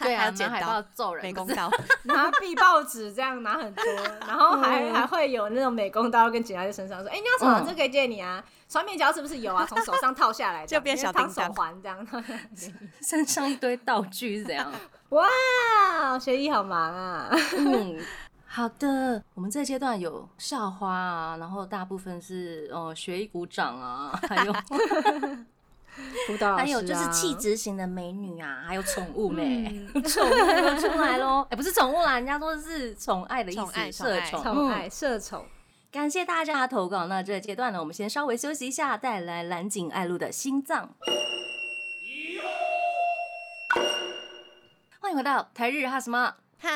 [0.00, 1.70] 对啊， 剪拿海刀报揍人，美工刀，
[2.02, 3.84] 拿壁报纸，这样拿很多，
[4.26, 7.60] 然后还还会有那种美工刀跟剪在身上，说：“哎、你要什么？
[7.64, 8.44] 嗯这可以借你啊。
[8.68, 9.64] 双面胶是不是有啊？
[9.68, 12.04] 从手上套下来，就变小当手环这样。
[13.00, 14.72] 身上一堆道具是怎样？
[15.10, 17.28] 哇，学艺好忙啊！
[17.56, 17.96] 嗯，
[18.52, 24.52] 好的，我们这阶段有校花啊，然后大部分是哦学艺鼓掌啊，还有
[26.26, 29.40] 辅导老师、啊、还有就是气质型的美女啊，还有宠物呢，
[29.94, 31.46] 嗯 宠物都出来喽。
[31.48, 34.42] 哎、不是宠物啦，人家说是宠爱的意思，社宠。
[34.42, 35.46] 宠爱嗯社宠。
[35.92, 37.06] 感谢大家的投稿。
[37.06, 40.90] 那这个阶段呢，我们先稍微休息一下，带来蓝井爱露的心脏。
[44.98, 46.34] 欢迎回到台日哈什么？
[46.60, 46.68] 哈，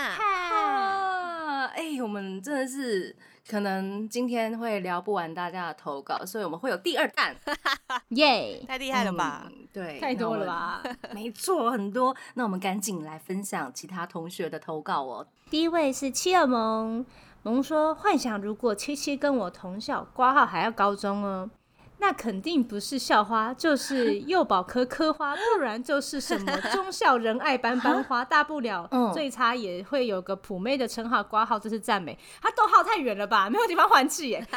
[1.74, 3.14] 啊，哎、我们真的是
[3.48, 7.34] 可能今天会聊不完大家的投稿，所以我们会有第二弹。
[8.10, 9.46] 耶、太厉害了吧？
[9.46, 10.46] 嗯对，太多了？
[10.46, 10.82] 吧？
[11.12, 12.14] 没错，很多。
[12.34, 15.26] 那我们赶紧来分享其他同学的投稿哦。
[15.50, 17.04] 第一位是七二萌，
[17.42, 21.50] 萌说幻想如果七七跟我同校，挂号还要高中哦。
[21.98, 32.18] 那肯定不是校花，就是 幼保科科花，不然就是什么忠孝仁爱班班花，大不了 嗯最差也会有个普妹的称号，挂号这是赞美。
[32.42, 34.46] 他逗号太远了吧，没有地方换气耶。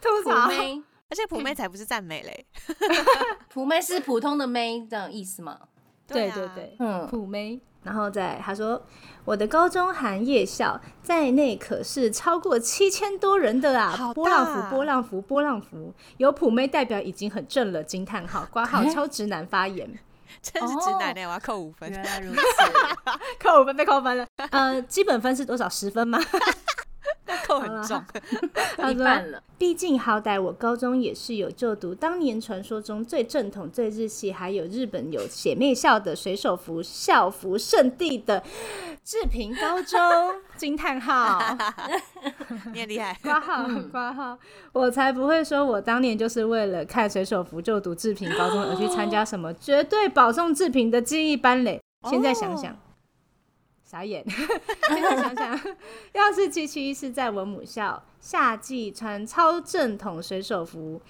[0.00, 2.46] 吐普槽，妹，而且普妹才不是赞美嘞，
[3.48, 5.58] 普妹是普通的妹，这样意思吗？
[6.06, 7.60] 对啊对对，嗯，普妹。
[7.86, 8.82] 然后再他说，
[9.24, 14.12] 我的高中含夜校，在内可是超过七千多人的啊！
[14.12, 17.84] 波浪大符，波浪符，波浪符，有普妹代表已经很正了！
[17.84, 19.88] 惊叹号，挂号 超直男发言，
[20.42, 21.88] 真是直男呢，我要扣五分。
[21.88, 22.40] 原来如此。
[23.40, 24.26] 扣五分被扣分了。
[24.50, 25.68] 呃，基本分是多少？
[25.68, 26.18] 十分吗？
[27.46, 28.02] 扣很重，
[28.76, 38.42] 他说一半了，毕竟好歹我高中也是有就读当年传说中最正统、最日系，还有日本有姐妹校的水手服校服圣地的
[39.04, 39.98] 志平高中，
[40.56, 41.40] 惊叹号。
[42.72, 43.18] 你很厉害。
[43.22, 44.38] 挂号挂号，
[44.72, 51.80] 我才不会说我当年就是为了看水手服就读志平高中而去参加什么绝对保送志平的记忆班嘞。
[52.08, 52.76] 现在想想。
[53.86, 55.60] 傻眼， 现在想想，
[56.12, 61.00] 要是七七是在文母校，夏季穿超正统水手服，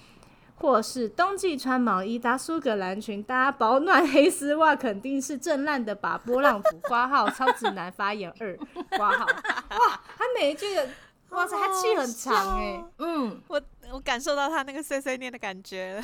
[0.57, 6.19] 或是冬季穿毛衣搭苏格兰裙搭保暖黑丝袜，肯定是正烂的把？
[6.19, 8.55] 波浪符挂号超直男发言二。
[8.95, 10.87] 挂号，哇，他每一句的，
[11.29, 13.59] 哇塞，他气很长哎、嗯，我
[13.91, 15.95] 我感受到他那个碎碎念的感觉。
[15.95, 16.03] 了。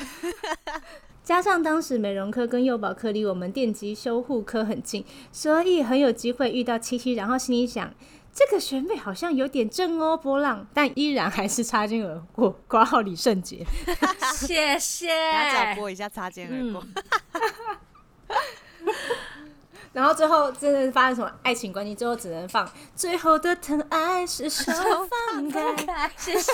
[1.24, 7.92] 加上当时美容科跟幼保科离我们电机修护科很近，所以很有机会遇到七七，然后心里想。
[8.36, 12.50] 这个学妹好像有点正哦，波浪，但依然还是擦肩而过。
[12.66, 13.64] 挂号李圣杰，
[14.34, 15.06] 谢谢。
[15.06, 16.84] 大家找播一下擦肩而过。
[19.94, 24.72] 然后最后真的发生什么爱情关系，最后只能放最后的疼爱是手
[25.32, 26.10] 放开。
[26.16, 26.52] 谢谢。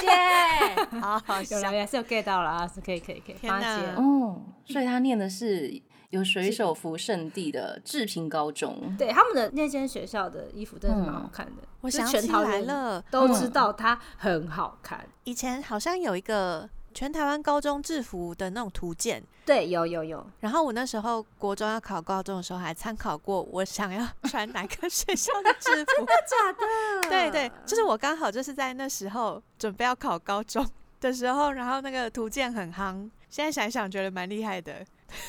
[1.01, 1.73] 好好有笑了，。
[1.73, 3.35] 也是有 get 到了啊，是可以可以可以。
[3.37, 8.95] 天哪发现哦，所以他念的是有水手服圣地的志平高中。
[8.99, 15.09] 对他们的那间学校的衣服真的是蛮好看的，就我想起来了，都知道它很好看。
[15.25, 26.05] 以前好像有一个全台湾高中制服的那种图鉴，对，有有有，然后我那时候国中要考高中的时候，还参考过我想要穿哪个学校的制服。
[26.27, 30.67] 假的对对，就是我刚好就是在那时候准备要考高中
[31.01, 33.09] 的时候，然后那个图鉴很夯。
[33.29, 34.75] 现在想一想，觉得蛮厉害的。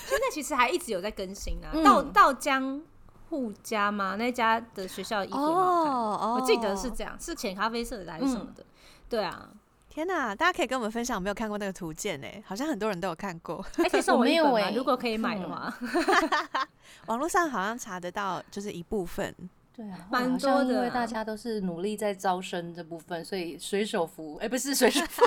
[0.07, 1.69] 现在其实还一直有在更新啊。
[1.73, 2.81] 嗯道道江
[3.29, 4.15] 护家吗？
[4.15, 8.65] 那家的学校衣服很好看，哦我记得是这样，是浅咖啡色的还是什么的？
[9.07, 9.49] 对啊，
[9.93, 10.33] 天哪！
[10.33, 12.27] 大家可以跟我们分享有没有看过那个图鉴呢？
[12.45, 13.61] 好像很多人都有看过。
[13.75, 14.49] 还可以送我一本吗？
[14.51, 15.73] 我没有欸如果可以买的话，
[17.07, 19.35] 网络上好像查得到，就是一部分。
[19.75, 25.23] 对啊，蛮多的啊因为大家都是努力在招生这部分，所以水手服，哎、不是水手服，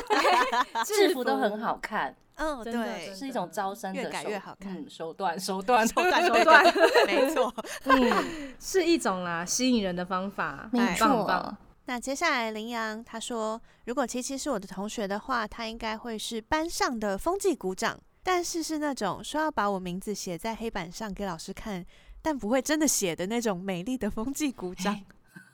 [0.87, 6.65] 制服都很好看，嗯，对，是一种招生的越改越好看嗯，手段，手段，手段手段
[7.07, 7.55] 没错。
[7.85, 10.71] 嗯，是一种啦，吸引人的方法。
[10.73, 11.57] 没哎棒错棒，
[11.87, 21.85] 那接下来林阳他说，如果七七是我的同学的话，他应该会是班上的风纪股长，但是是那种说要把我名字写在黑板上给老师看，
[22.23, 24.99] 但不会真的写的那种美丽的风纪股长。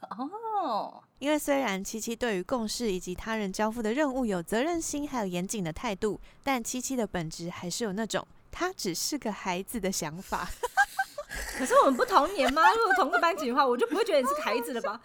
[0.08, 10.48] 哦，因为虽然七七对于共事以及他人交付的任务有责任心，还有严谨的态度，但七七的本质还是有那种他只是个孩子的想法。
[11.58, 12.62] 可是我们不同年吗？
[12.72, 15.00] 如果同个班级的话，我就不会觉得你是个孩子了吧？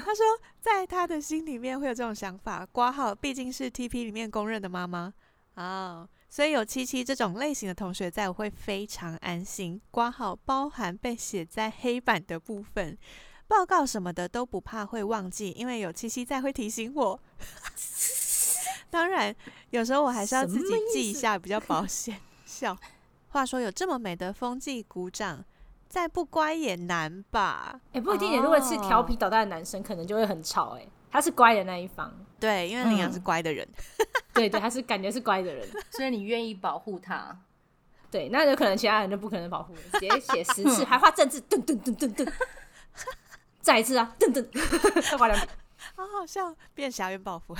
[0.00, 0.24] 他说，
[0.60, 2.66] 在他的心里面会有这种想法。
[2.66, 5.12] 挂号毕竟是 TP 里面公认的妈妈
[5.54, 9.80] 啊，所以有七七这种类型的同学在，我会非常安心。
[9.90, 12.98] 挂号包含被写在黑板的部分，
[13.46, 17.20] 报告什么的都不怕会忘记，因为有七七在会提醒我。
[18.90, 19.34] 当然，
[19.70, 22.20] 有时候我还是要自己记一下，比较保险。
[22.44, 22.76] 笑。
[23.28, 25.44] 话说有这么美的风纪鼓掌，
[25.94, 27.78] 再不乖也难吧？
[27.92, 30.76] 哎、不一定耶，如果是调皮捣蛋的男生，可能就会很吵。
[30.76, 33.64] 哎，他是乖的那一方，对，因为林阳是嗯乖的人。
[34.32, 35.64] 对对，他是感觉是乖的人。
[35.92, 37.38] 所以你愿意保护他？
[38.10, 42.32] 对，那有可能其他人就不可能保护了，直接写十次， 还画政治，噔噔噔噔噔，
[43.60, 45.46] 再一次啊，噔噔，再画两笔。
[45.94, 47.56] 好好笑，变狭缘报复。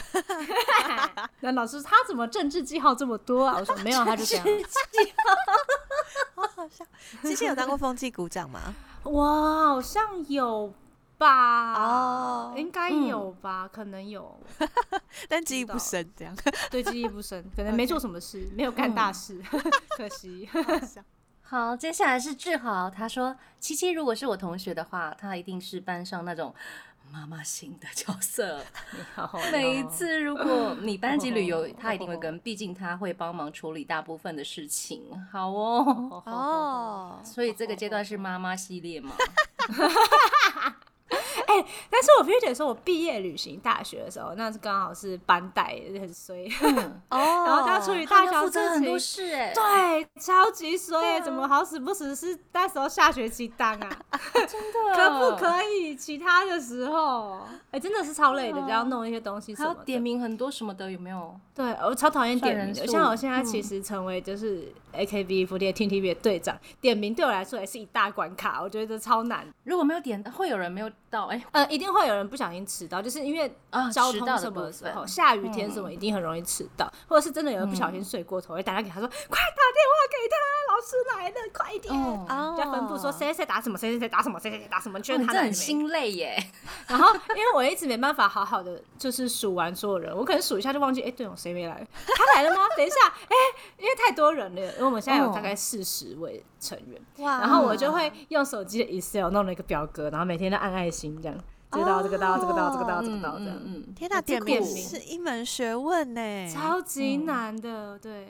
[1.39, 3.59] 那老师他怎么政治记号这么多啊？
[3.61, 4.45] 我说没有，他就这样。
[6.35, 6.85] 好好笑。
[7.23, 8.75] 之前有当过风纪鼓掌吗？
[9.05, 10.73] 哇，好像有
[11.19, 11.75] 吧？
[11.75, 13.69] 哦应该有吧？
[13.73, 14.39] 可能有，
[15.29, 16.35] 但记忆不深，这样
[16.71, 19.41] 对，记忆不深，可能没做什么事，没有干大事，
[19.97, 20.49] 可惜。
[20.53, 21.03] 好笑
[21.47, 26.55] 好，接下来是志豪，他说七七如果是我同学的话，他一定是班上那种
[27.15, 28.61] 妈妈型的角色。
[29.15, 35.01] 好每一次如果你班级旅游， 他一定会跟，毕竟他会帮忙处理大部分的事情。
[35.31, 37.21] 好哦，哦。
[37.25, 39.13] 所以这个阶段是妈妈系列嘛？
[41.91, 46.47] 但是我必须得说，我毕业旅行大学的时候，那是刚好是班带，很衰。
[47.11, 53.99] 哦，然后他处理大他要负责小事情很多，事哎、对，超级衰，怎么好死不死是那时候下学期当啊？
[54.35, 55.95] 真的可不可以？
[55.97, 57.41] 其他的时候，
[57.71, 59.81] 哎、真的是超累的，对啊就要弄一些东西什还要么。
[59.85, 61.39] 点名很多什么的，有没有？
[61.55, 62.87] 对，我超讨厌点名的。
[62.87, 69.47] 像我现在嗯其实成为就是 AKB 福利 T T V 的队长，点名对我来说也是一大关卡，我觉得超难。
[69.65, 80.35] 如果没有点，会有人没有到哎、呃，一定会有人不小心迟到，就是因为啊交通什么的时候，下雨天什么嗯一定很容易迟到，或者是真的有人不小心睡过头，会打电话给他说：“快打电话给他，
[80.75, 81.95] 老师来了，快一点。
[82.57, 85.53] 就要分布说谁谁谁打什么，谁谁谁打什么，谁谁谁打什么，确哦你这很认他来了没。
[85.53, 86.45] 心累耶。
[86.89, 91.87] 然后因为我一直没办法好好的就是数完所有人，我可能数一下就忘记，哎、对哦，谁没来？
[92.07, 92.63] 他来了吗？
[92.77, 93.37] 等一下，哎、
[93.79, 101.37] 因为太多人了，因为我们现在有大概四十位成员，哇然后我就会用手机的 Excel 弄了一个表格，然后每天都按爱心这样，
[101.71, 108.29] 这个刀这个刀这个刀这个刀这个刀这样，嗯，天哪，这点名是一门学问呢，超级难的，对。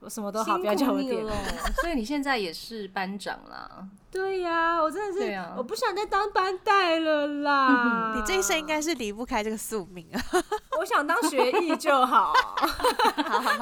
[0.00, 1.24] 我什么都好，不要叫我点。
[1.80, 3.88] 所以你现在也是班长啦。
[4.10, 8.12] 对呀、我真的是，我不想再当班带了啦。
[8.14, 10.20] 你这一生应该是离不开这个宿命啊！
[10.78, 12.32] 我想当学艺就好，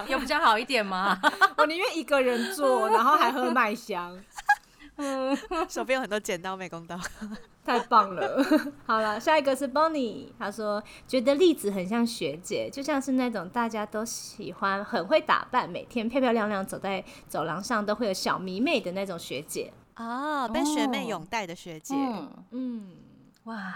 [0.08, 1.18] 有比较好一点吗？
[1.56, 4.20] 我宁愿一个人做，然后还喝麦香。
[4.96, 6.98] 嗯手边有很多剪刀、美工刀。
[7.66, 8.44] 太棒了！
[8.84, 19.72] 好了，下一个是 Bonnie，他说觉得栗子很像学姐，就像是那种大家都喜欢、很会打扮，每天漂漂亮亮走在走廊上都会有小迷妹的那种学姐。
[19.96, 22.86] 哦，被学妹哦拥戴的学姐，嗯，嗯，
[23.44, 23.74] 哇，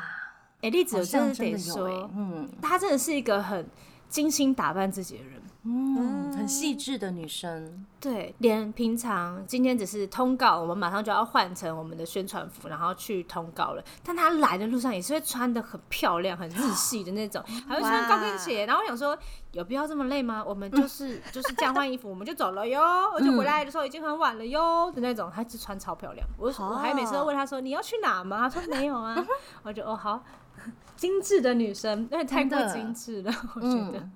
[0.61, 3.67] 哎、栗子我真的得说，欸嗯她真的是一个很
[4.09, 5.38] 精心打扮自己的人。
[5.65, 7.85] 嗯，很细致的女生。
[8.01, 13.85] 对，连平常今天只是通告，我们马上就要换成我们的宣传服，然后去通告了。
[14.05, 18.65] 但她来的路上也是会穿的很漂亮、很日系的那种， 还会穿高跟鞋。
[18.67, 19.19] 然后我想说，
[19.53, 20.43] 有必要这么累吗？
[20.47, 22.81] 我们就 是就是这样换衣服，我们就走了哟。
[23.15, 26.27] 我就回来的时候已经很晚了哟的那种，她就穿超漂亮。
[26.39, 28.49] 我我还每次都问她说你要去哪吗？
[28.49, 29.23] 她说没有啊。
[29.65, 30.23] 我就哦好，
[30.97, 33.99] 精致的女生，因为太过精致了，我觉得。
[33.99, 34.13] 嗯，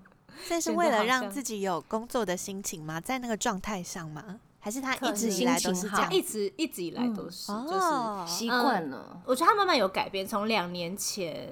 [0.49, 3.01] 这是为了让自己有工作的心情吗？
[3.01, 4.41] 在那个状态上吗？
[4.65, 6.15] 还是他一直以来都是心情好这样？
[6.15, 9.21] 一直一直以来都是，就是哦，习惯了。
[9.27, 11.49] 我觉得他慢慢有改变，从两年前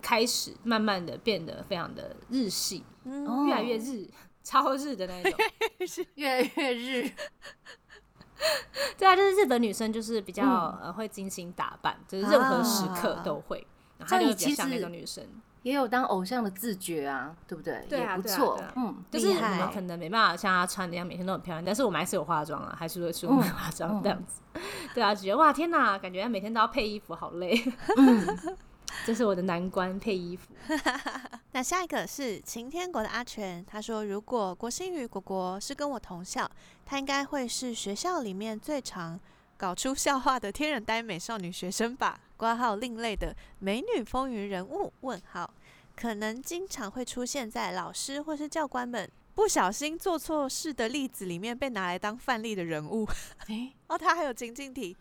[0.00, 4.08] 开始，慢慢的变得非常的日系，越来越日，
[4.42, 5.34] 超日的那种。
[6.16, 7.10] 越来越日。
[8.96, 13.66] 对啊，就是日本女生就是比较、嗯呃会精心打扮，就是任何时刻啊都会，
[13.98, 15.24] 然后你其会比较像那实种女生。
[15.66, 17.84] 也有当偶像的自觉啊，对不对？
[17.88, 18.72] 对啊也不错对啊啊。
[18.76, 24.60] 嗯，就是我们可能没办法像他穿的一样每天都很漂亮，但是我们还是有化妆啊，还是会出门嗯化妆嗯这样子。
[24.94, 27.60] 对啊，觉得哇天哪，感觉每天都要配衣服，好累。
[27.96, 28.56] 嗯
[29.04, 30.54] 这是我的难关，配衣服。
[31.50, 36.48] 那下一个是晴天国的阿全，他说如果郭新宇果果是跟我同校，
[36.84, 39.18] 他应该会是学校里面最常
[39.56, 42.20] 搞出笑话的天然呆美少女学生吧？
[42.36, 44.92] 挂号另类的美女风云人物？
[45.00, 45.50] 问号，
[45.96, 53.08] 可能经常会出现在老师或是教官们不小心做错事的例子里面被拿来当范例的人物。
[53.48, 54.94] 诶 哦，他还有情境题，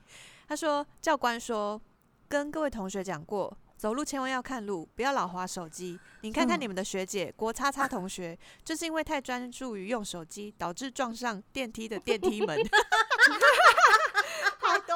[0.47, 1.81] 他说教官说
[2.29, 5.99] 跟各位同学讲过，走路千万要看路，不要老滑手机。
[6.21, 12.57] 你看看嗯你们的学姐郭叉叉同学，就是因为太专注于用手机，导致撞上电梯的电梯门。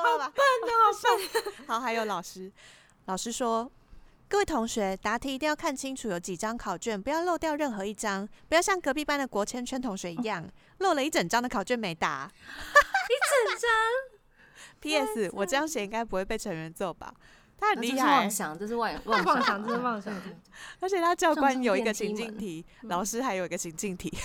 [0.03, 0.33] 太多了吧？
[0.35, 1.53] 笨哦，好笨。
[1.67, 2.51] 好，还有老师，
[3.05, 3.71] 老师说。
[4.31, 10.47] 各位同学，答题一定要看清楚有几张考卷，不要漏掉任何一张，不要像隔壁班的国千圈同学一样，
[10.77, 12.31] 漏了一整张的考卷没答。
[12.45, 13.13] 一
[13.49, 13.69] 整张
[14.79, 15.31] P.S.
[15.33, 17.11] 我这样写应该不会被成员揍吧？
[17.59, 20.13] 他很厉害妄，想，这是妄妄妄想啊这是妄想
[20.79, 24.15] 而且他教官有一个情境题，老师还有一个情境题。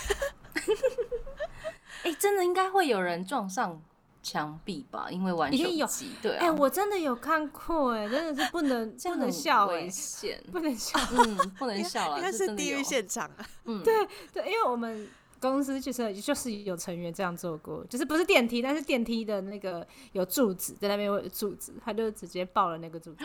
[2.05, 3.83] 哎、真的应该会有人撞上
[4.25, 5.09] 墙壁吧？
[5.11, 10.99] 因为玩手一定有机，对哎、啊，我真的有看过、哎，真的是不能 不能笑、哎危，险， 不能笑。
[11.13, 13.47] 嗯，不能笑了，应该这真的有是地狱，现场啊！
[13.67, 15.09] 嗯， 对对，因为我们
[15.39, 23.25] 公司其实就是有成员这样做过，就是不是电梯，但是电梯的那个有柱子在那边有柱子，他就直接抱了那个柱子。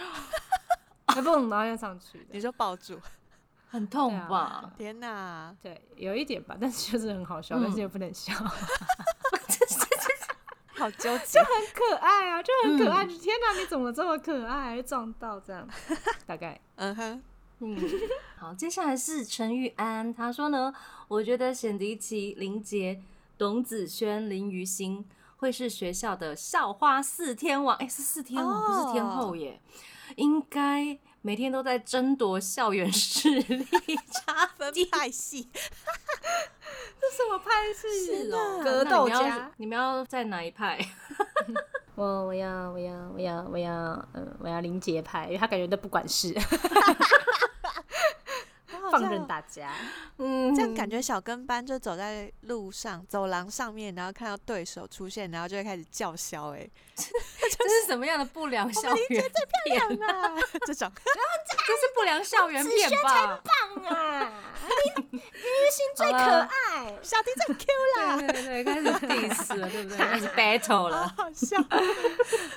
[1.23, 2.27] 蹦，然后又上去。
[2.31, 2.99] 你说抱住？
[3.71, 4.71] 很痛吧？
[4.77, 5.55] 天哪！
[5.61, 9.38] 对，有一点吧，但是就是很好笑，嗯但是又不能笑，很
[10.79, 11.39] 好纠结。
[11.73, 13.05] 可爱啊，就很可爱。
[13.05, 14.75] 嗯天哪，你怎么这么可爱？
[14.75, 15.67] 还撞到这样，
[16.25, 17.23] 大概嗯哼，
[17.59, 17.77] 嗯，
[18.39, 20.73] 好，接下来是陈玉安，他说呢，
[21.09, 23.01] 我觉得显迪奇、林杰、
[23.37, 25.05] 董子轩、林于心
[25.37, 29.61] 会是学校的校花四天王，哎、是四天王，不是天后耶，
[30.15, 33.65] 应该每天都在争夺校园势力
[34.11, 34.85] 差分距。
[34.85, 35.49] 派系。
[37.01, 38.23] 这什么派系？
[38.25, 39.51] 是哦，格斗家。
[39.57, 40.79] 你们要在哪一派？
[41.95, 43.73] 我我要我要我要我要
[44.13, 46.33] 呃我要林杰派，因为他感觉都不管事，
[48.91, 49.71] 放任大家。
[50.17, 59.23] 嗯，这样感觉小跟班就走在路上、走廊上面，然后看到对手出现，然后就会开始叫嚣，哎， 这是什么样的不良校园片？
[60.09, 60.35] 啊，
[60.65, 63.39] 这种这是不良校园片吧？
[63.43, 64.31] 棒啊！
[64.95, 67.65] 林林玉心最可爱，小弟最 Q
[67.97, 69.97] 啦，对对对，开始 diss 了，对不对？
[69.97, 71.07] 开始 battle 了。
[71.15, 71.57] 好好笑，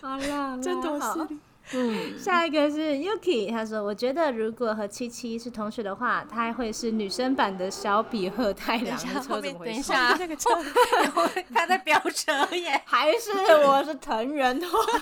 [0.01, 1.28] 好啦，真多好。
[1.75, 8.85] 嗯，下一个是 Yuki，他说：“我觉得如果和七七是同学的话，他会是女生版的小比贺太郎。
[8.85, 9.65] 等一下？
[9.65, 10.51] 等一下 那个车
[11.55, 12.83] 他在飙车耶！
[12.85, 13.31] 还是
[13.65, 15.01] 我是藤原拓海？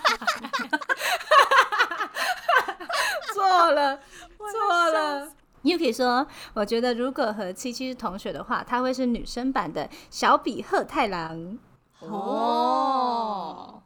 [3.34, 3.98] 错了，
[4.38, 5.28] 错了。
[5.62, 11.58] Yuki 说：“我觉得如果和七七是同学的话，他会是女生版的小比贺太郎。
[12.00, 13.82] 哦，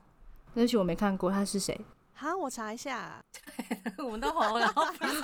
[0.54, 1.80] 对不起，我没看过，他是谁？
[2.16, 3.22] 好，我查一下，
[3.98, 5.18] 我们都红了，我以为你们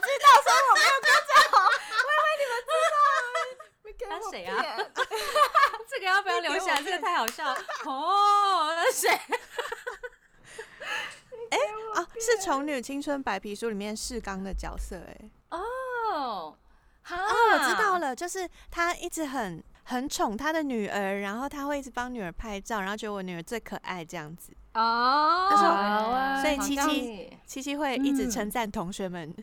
[0.00, 1.54] 知道，所以我没有跟着红。
[1.62, 2.98] 我以为你们知道，
[4.08, 4.50] 他谁啊？
[5.88, 6.82] 这个要不要留下来？
[6.82, 7.60] 这个太好笑了。
[7.84, 9.10] 哦，那谁？
[11.94, 16.56] 哦，是《宠女青春白皮书》里面世刚的角色，哎，哦，
[17.02, 24.52] 哈，哦，我知道了，就是他一直很很宠他的女儿，然后他会一直帮女儿拍照，然后觉得我女儿最可爱这样子。
[24.80, 28.30] 哦但是啊所以七七七七会一直嗯。
[28.30, 29.34] 称赞同学们，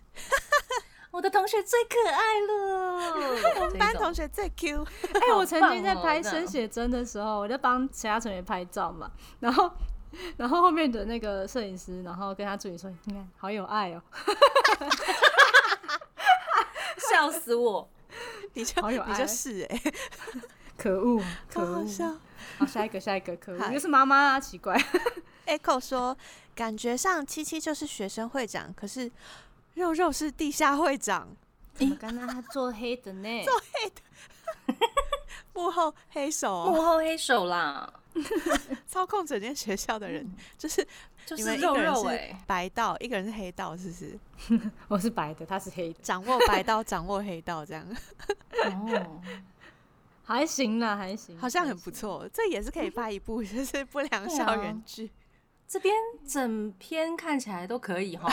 [1.12, 4.86] 我的同学最可爱了， 我们班同学学最 Q。
[5.14, 9.10] 哎、我曾经在拍生写真的时候，我就帮其他成员拍照嘛，
[9.40, 9.72] 然后。
[10.38, 14.02] 然后后面的那个摄影师，然后跟他助理说：“你看，好有爱哦，
[17.10, 17.90] 笑死我。
[18.54, 19.12] 你就好有爱。
[19.12, 19.82] 你就是哎、
[20.78, 21.76] 可恶，可恶。
[21.76, 22.16] 好笑。”
[22.60, 24.78] 好，下一个，下一个，可恶，又是妈妈啊，奇怪。
[25.46, 26.16] Echo 说，
[26.54, 29.10] 感觉上七七就是学生会长，可是
[29.76, 31.28] 肉肉是地下会长，
[31.74, 33.30] 怎么刚刚他做黑的呢？
[33.44, 34.76] 做黑的
[35.54, 37.92] 幕后黑手哦、幕后黑手啦，
[38.88, 40.86] 操控整间学校的人，就是
[41.26, 44.20] 就是肉肉哎，白道，一个人是黑道，是不是？
[44.88, 47.86] 我是白的，他是黑的，掌握白道，掌握黑道，这样
[48.64, 49.22] 哦，
[50.24, 51.78] 还行啦，还行，好像很。
[51.78, 52.28] 不错。
[52.34, 55.12] 这也是可以拍一部 就是不良校园剧，
[55.68, 55.94] 这边
[56.28, 58.30] 整篇看起来都可以哈，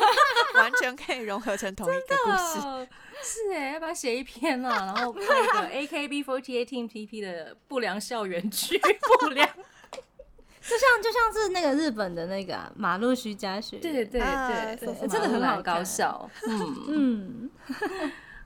[0.56, 2.66] 完全可以融合成同一个故事。
[2.66, 2.86] 哦
[3.22, 4.86] 是哎，要不要写一篇啊？
[4.86, 16.84] 然后拍一个 AKB48 Team TP 的不良校园剧，不良，就像就像是那个日本的那个啊、马路须加学，对对啊对对对，这个很好搞笑，嗯。
[16.88, 17.50] 嗯，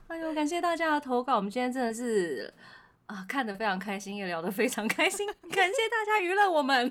[0.07, 2.51] 哎呦，感谢大家的投稿，我们今天真的是
[3.11, 6.89] 啊看得非常开心，也聊得非常开心，感谢大家娱乐我们。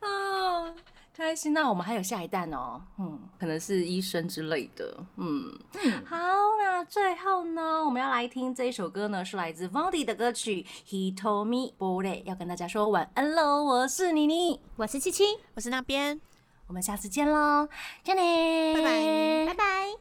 [0.00, 0.74] 啊，
[1.14, 1.52] 开心！
[1.52, 5.58] 那我们还有下一弹哦，嗯，可能是医生之类的，嗯，
[6.06, 6.16] 好，
[6.58, 15.24] 那最后呢，我们要来听这一首歌呢，是来自 Vandy 的歌曲《He Told Me b o y 要跟大家说晚安喽，我是妮妮，我是七七，
[15.54, 16.20] 我是那边。
[16.66, 17.66] 我们下次见喽，
[18.04, 19.98] 再见，拜拜拜拜。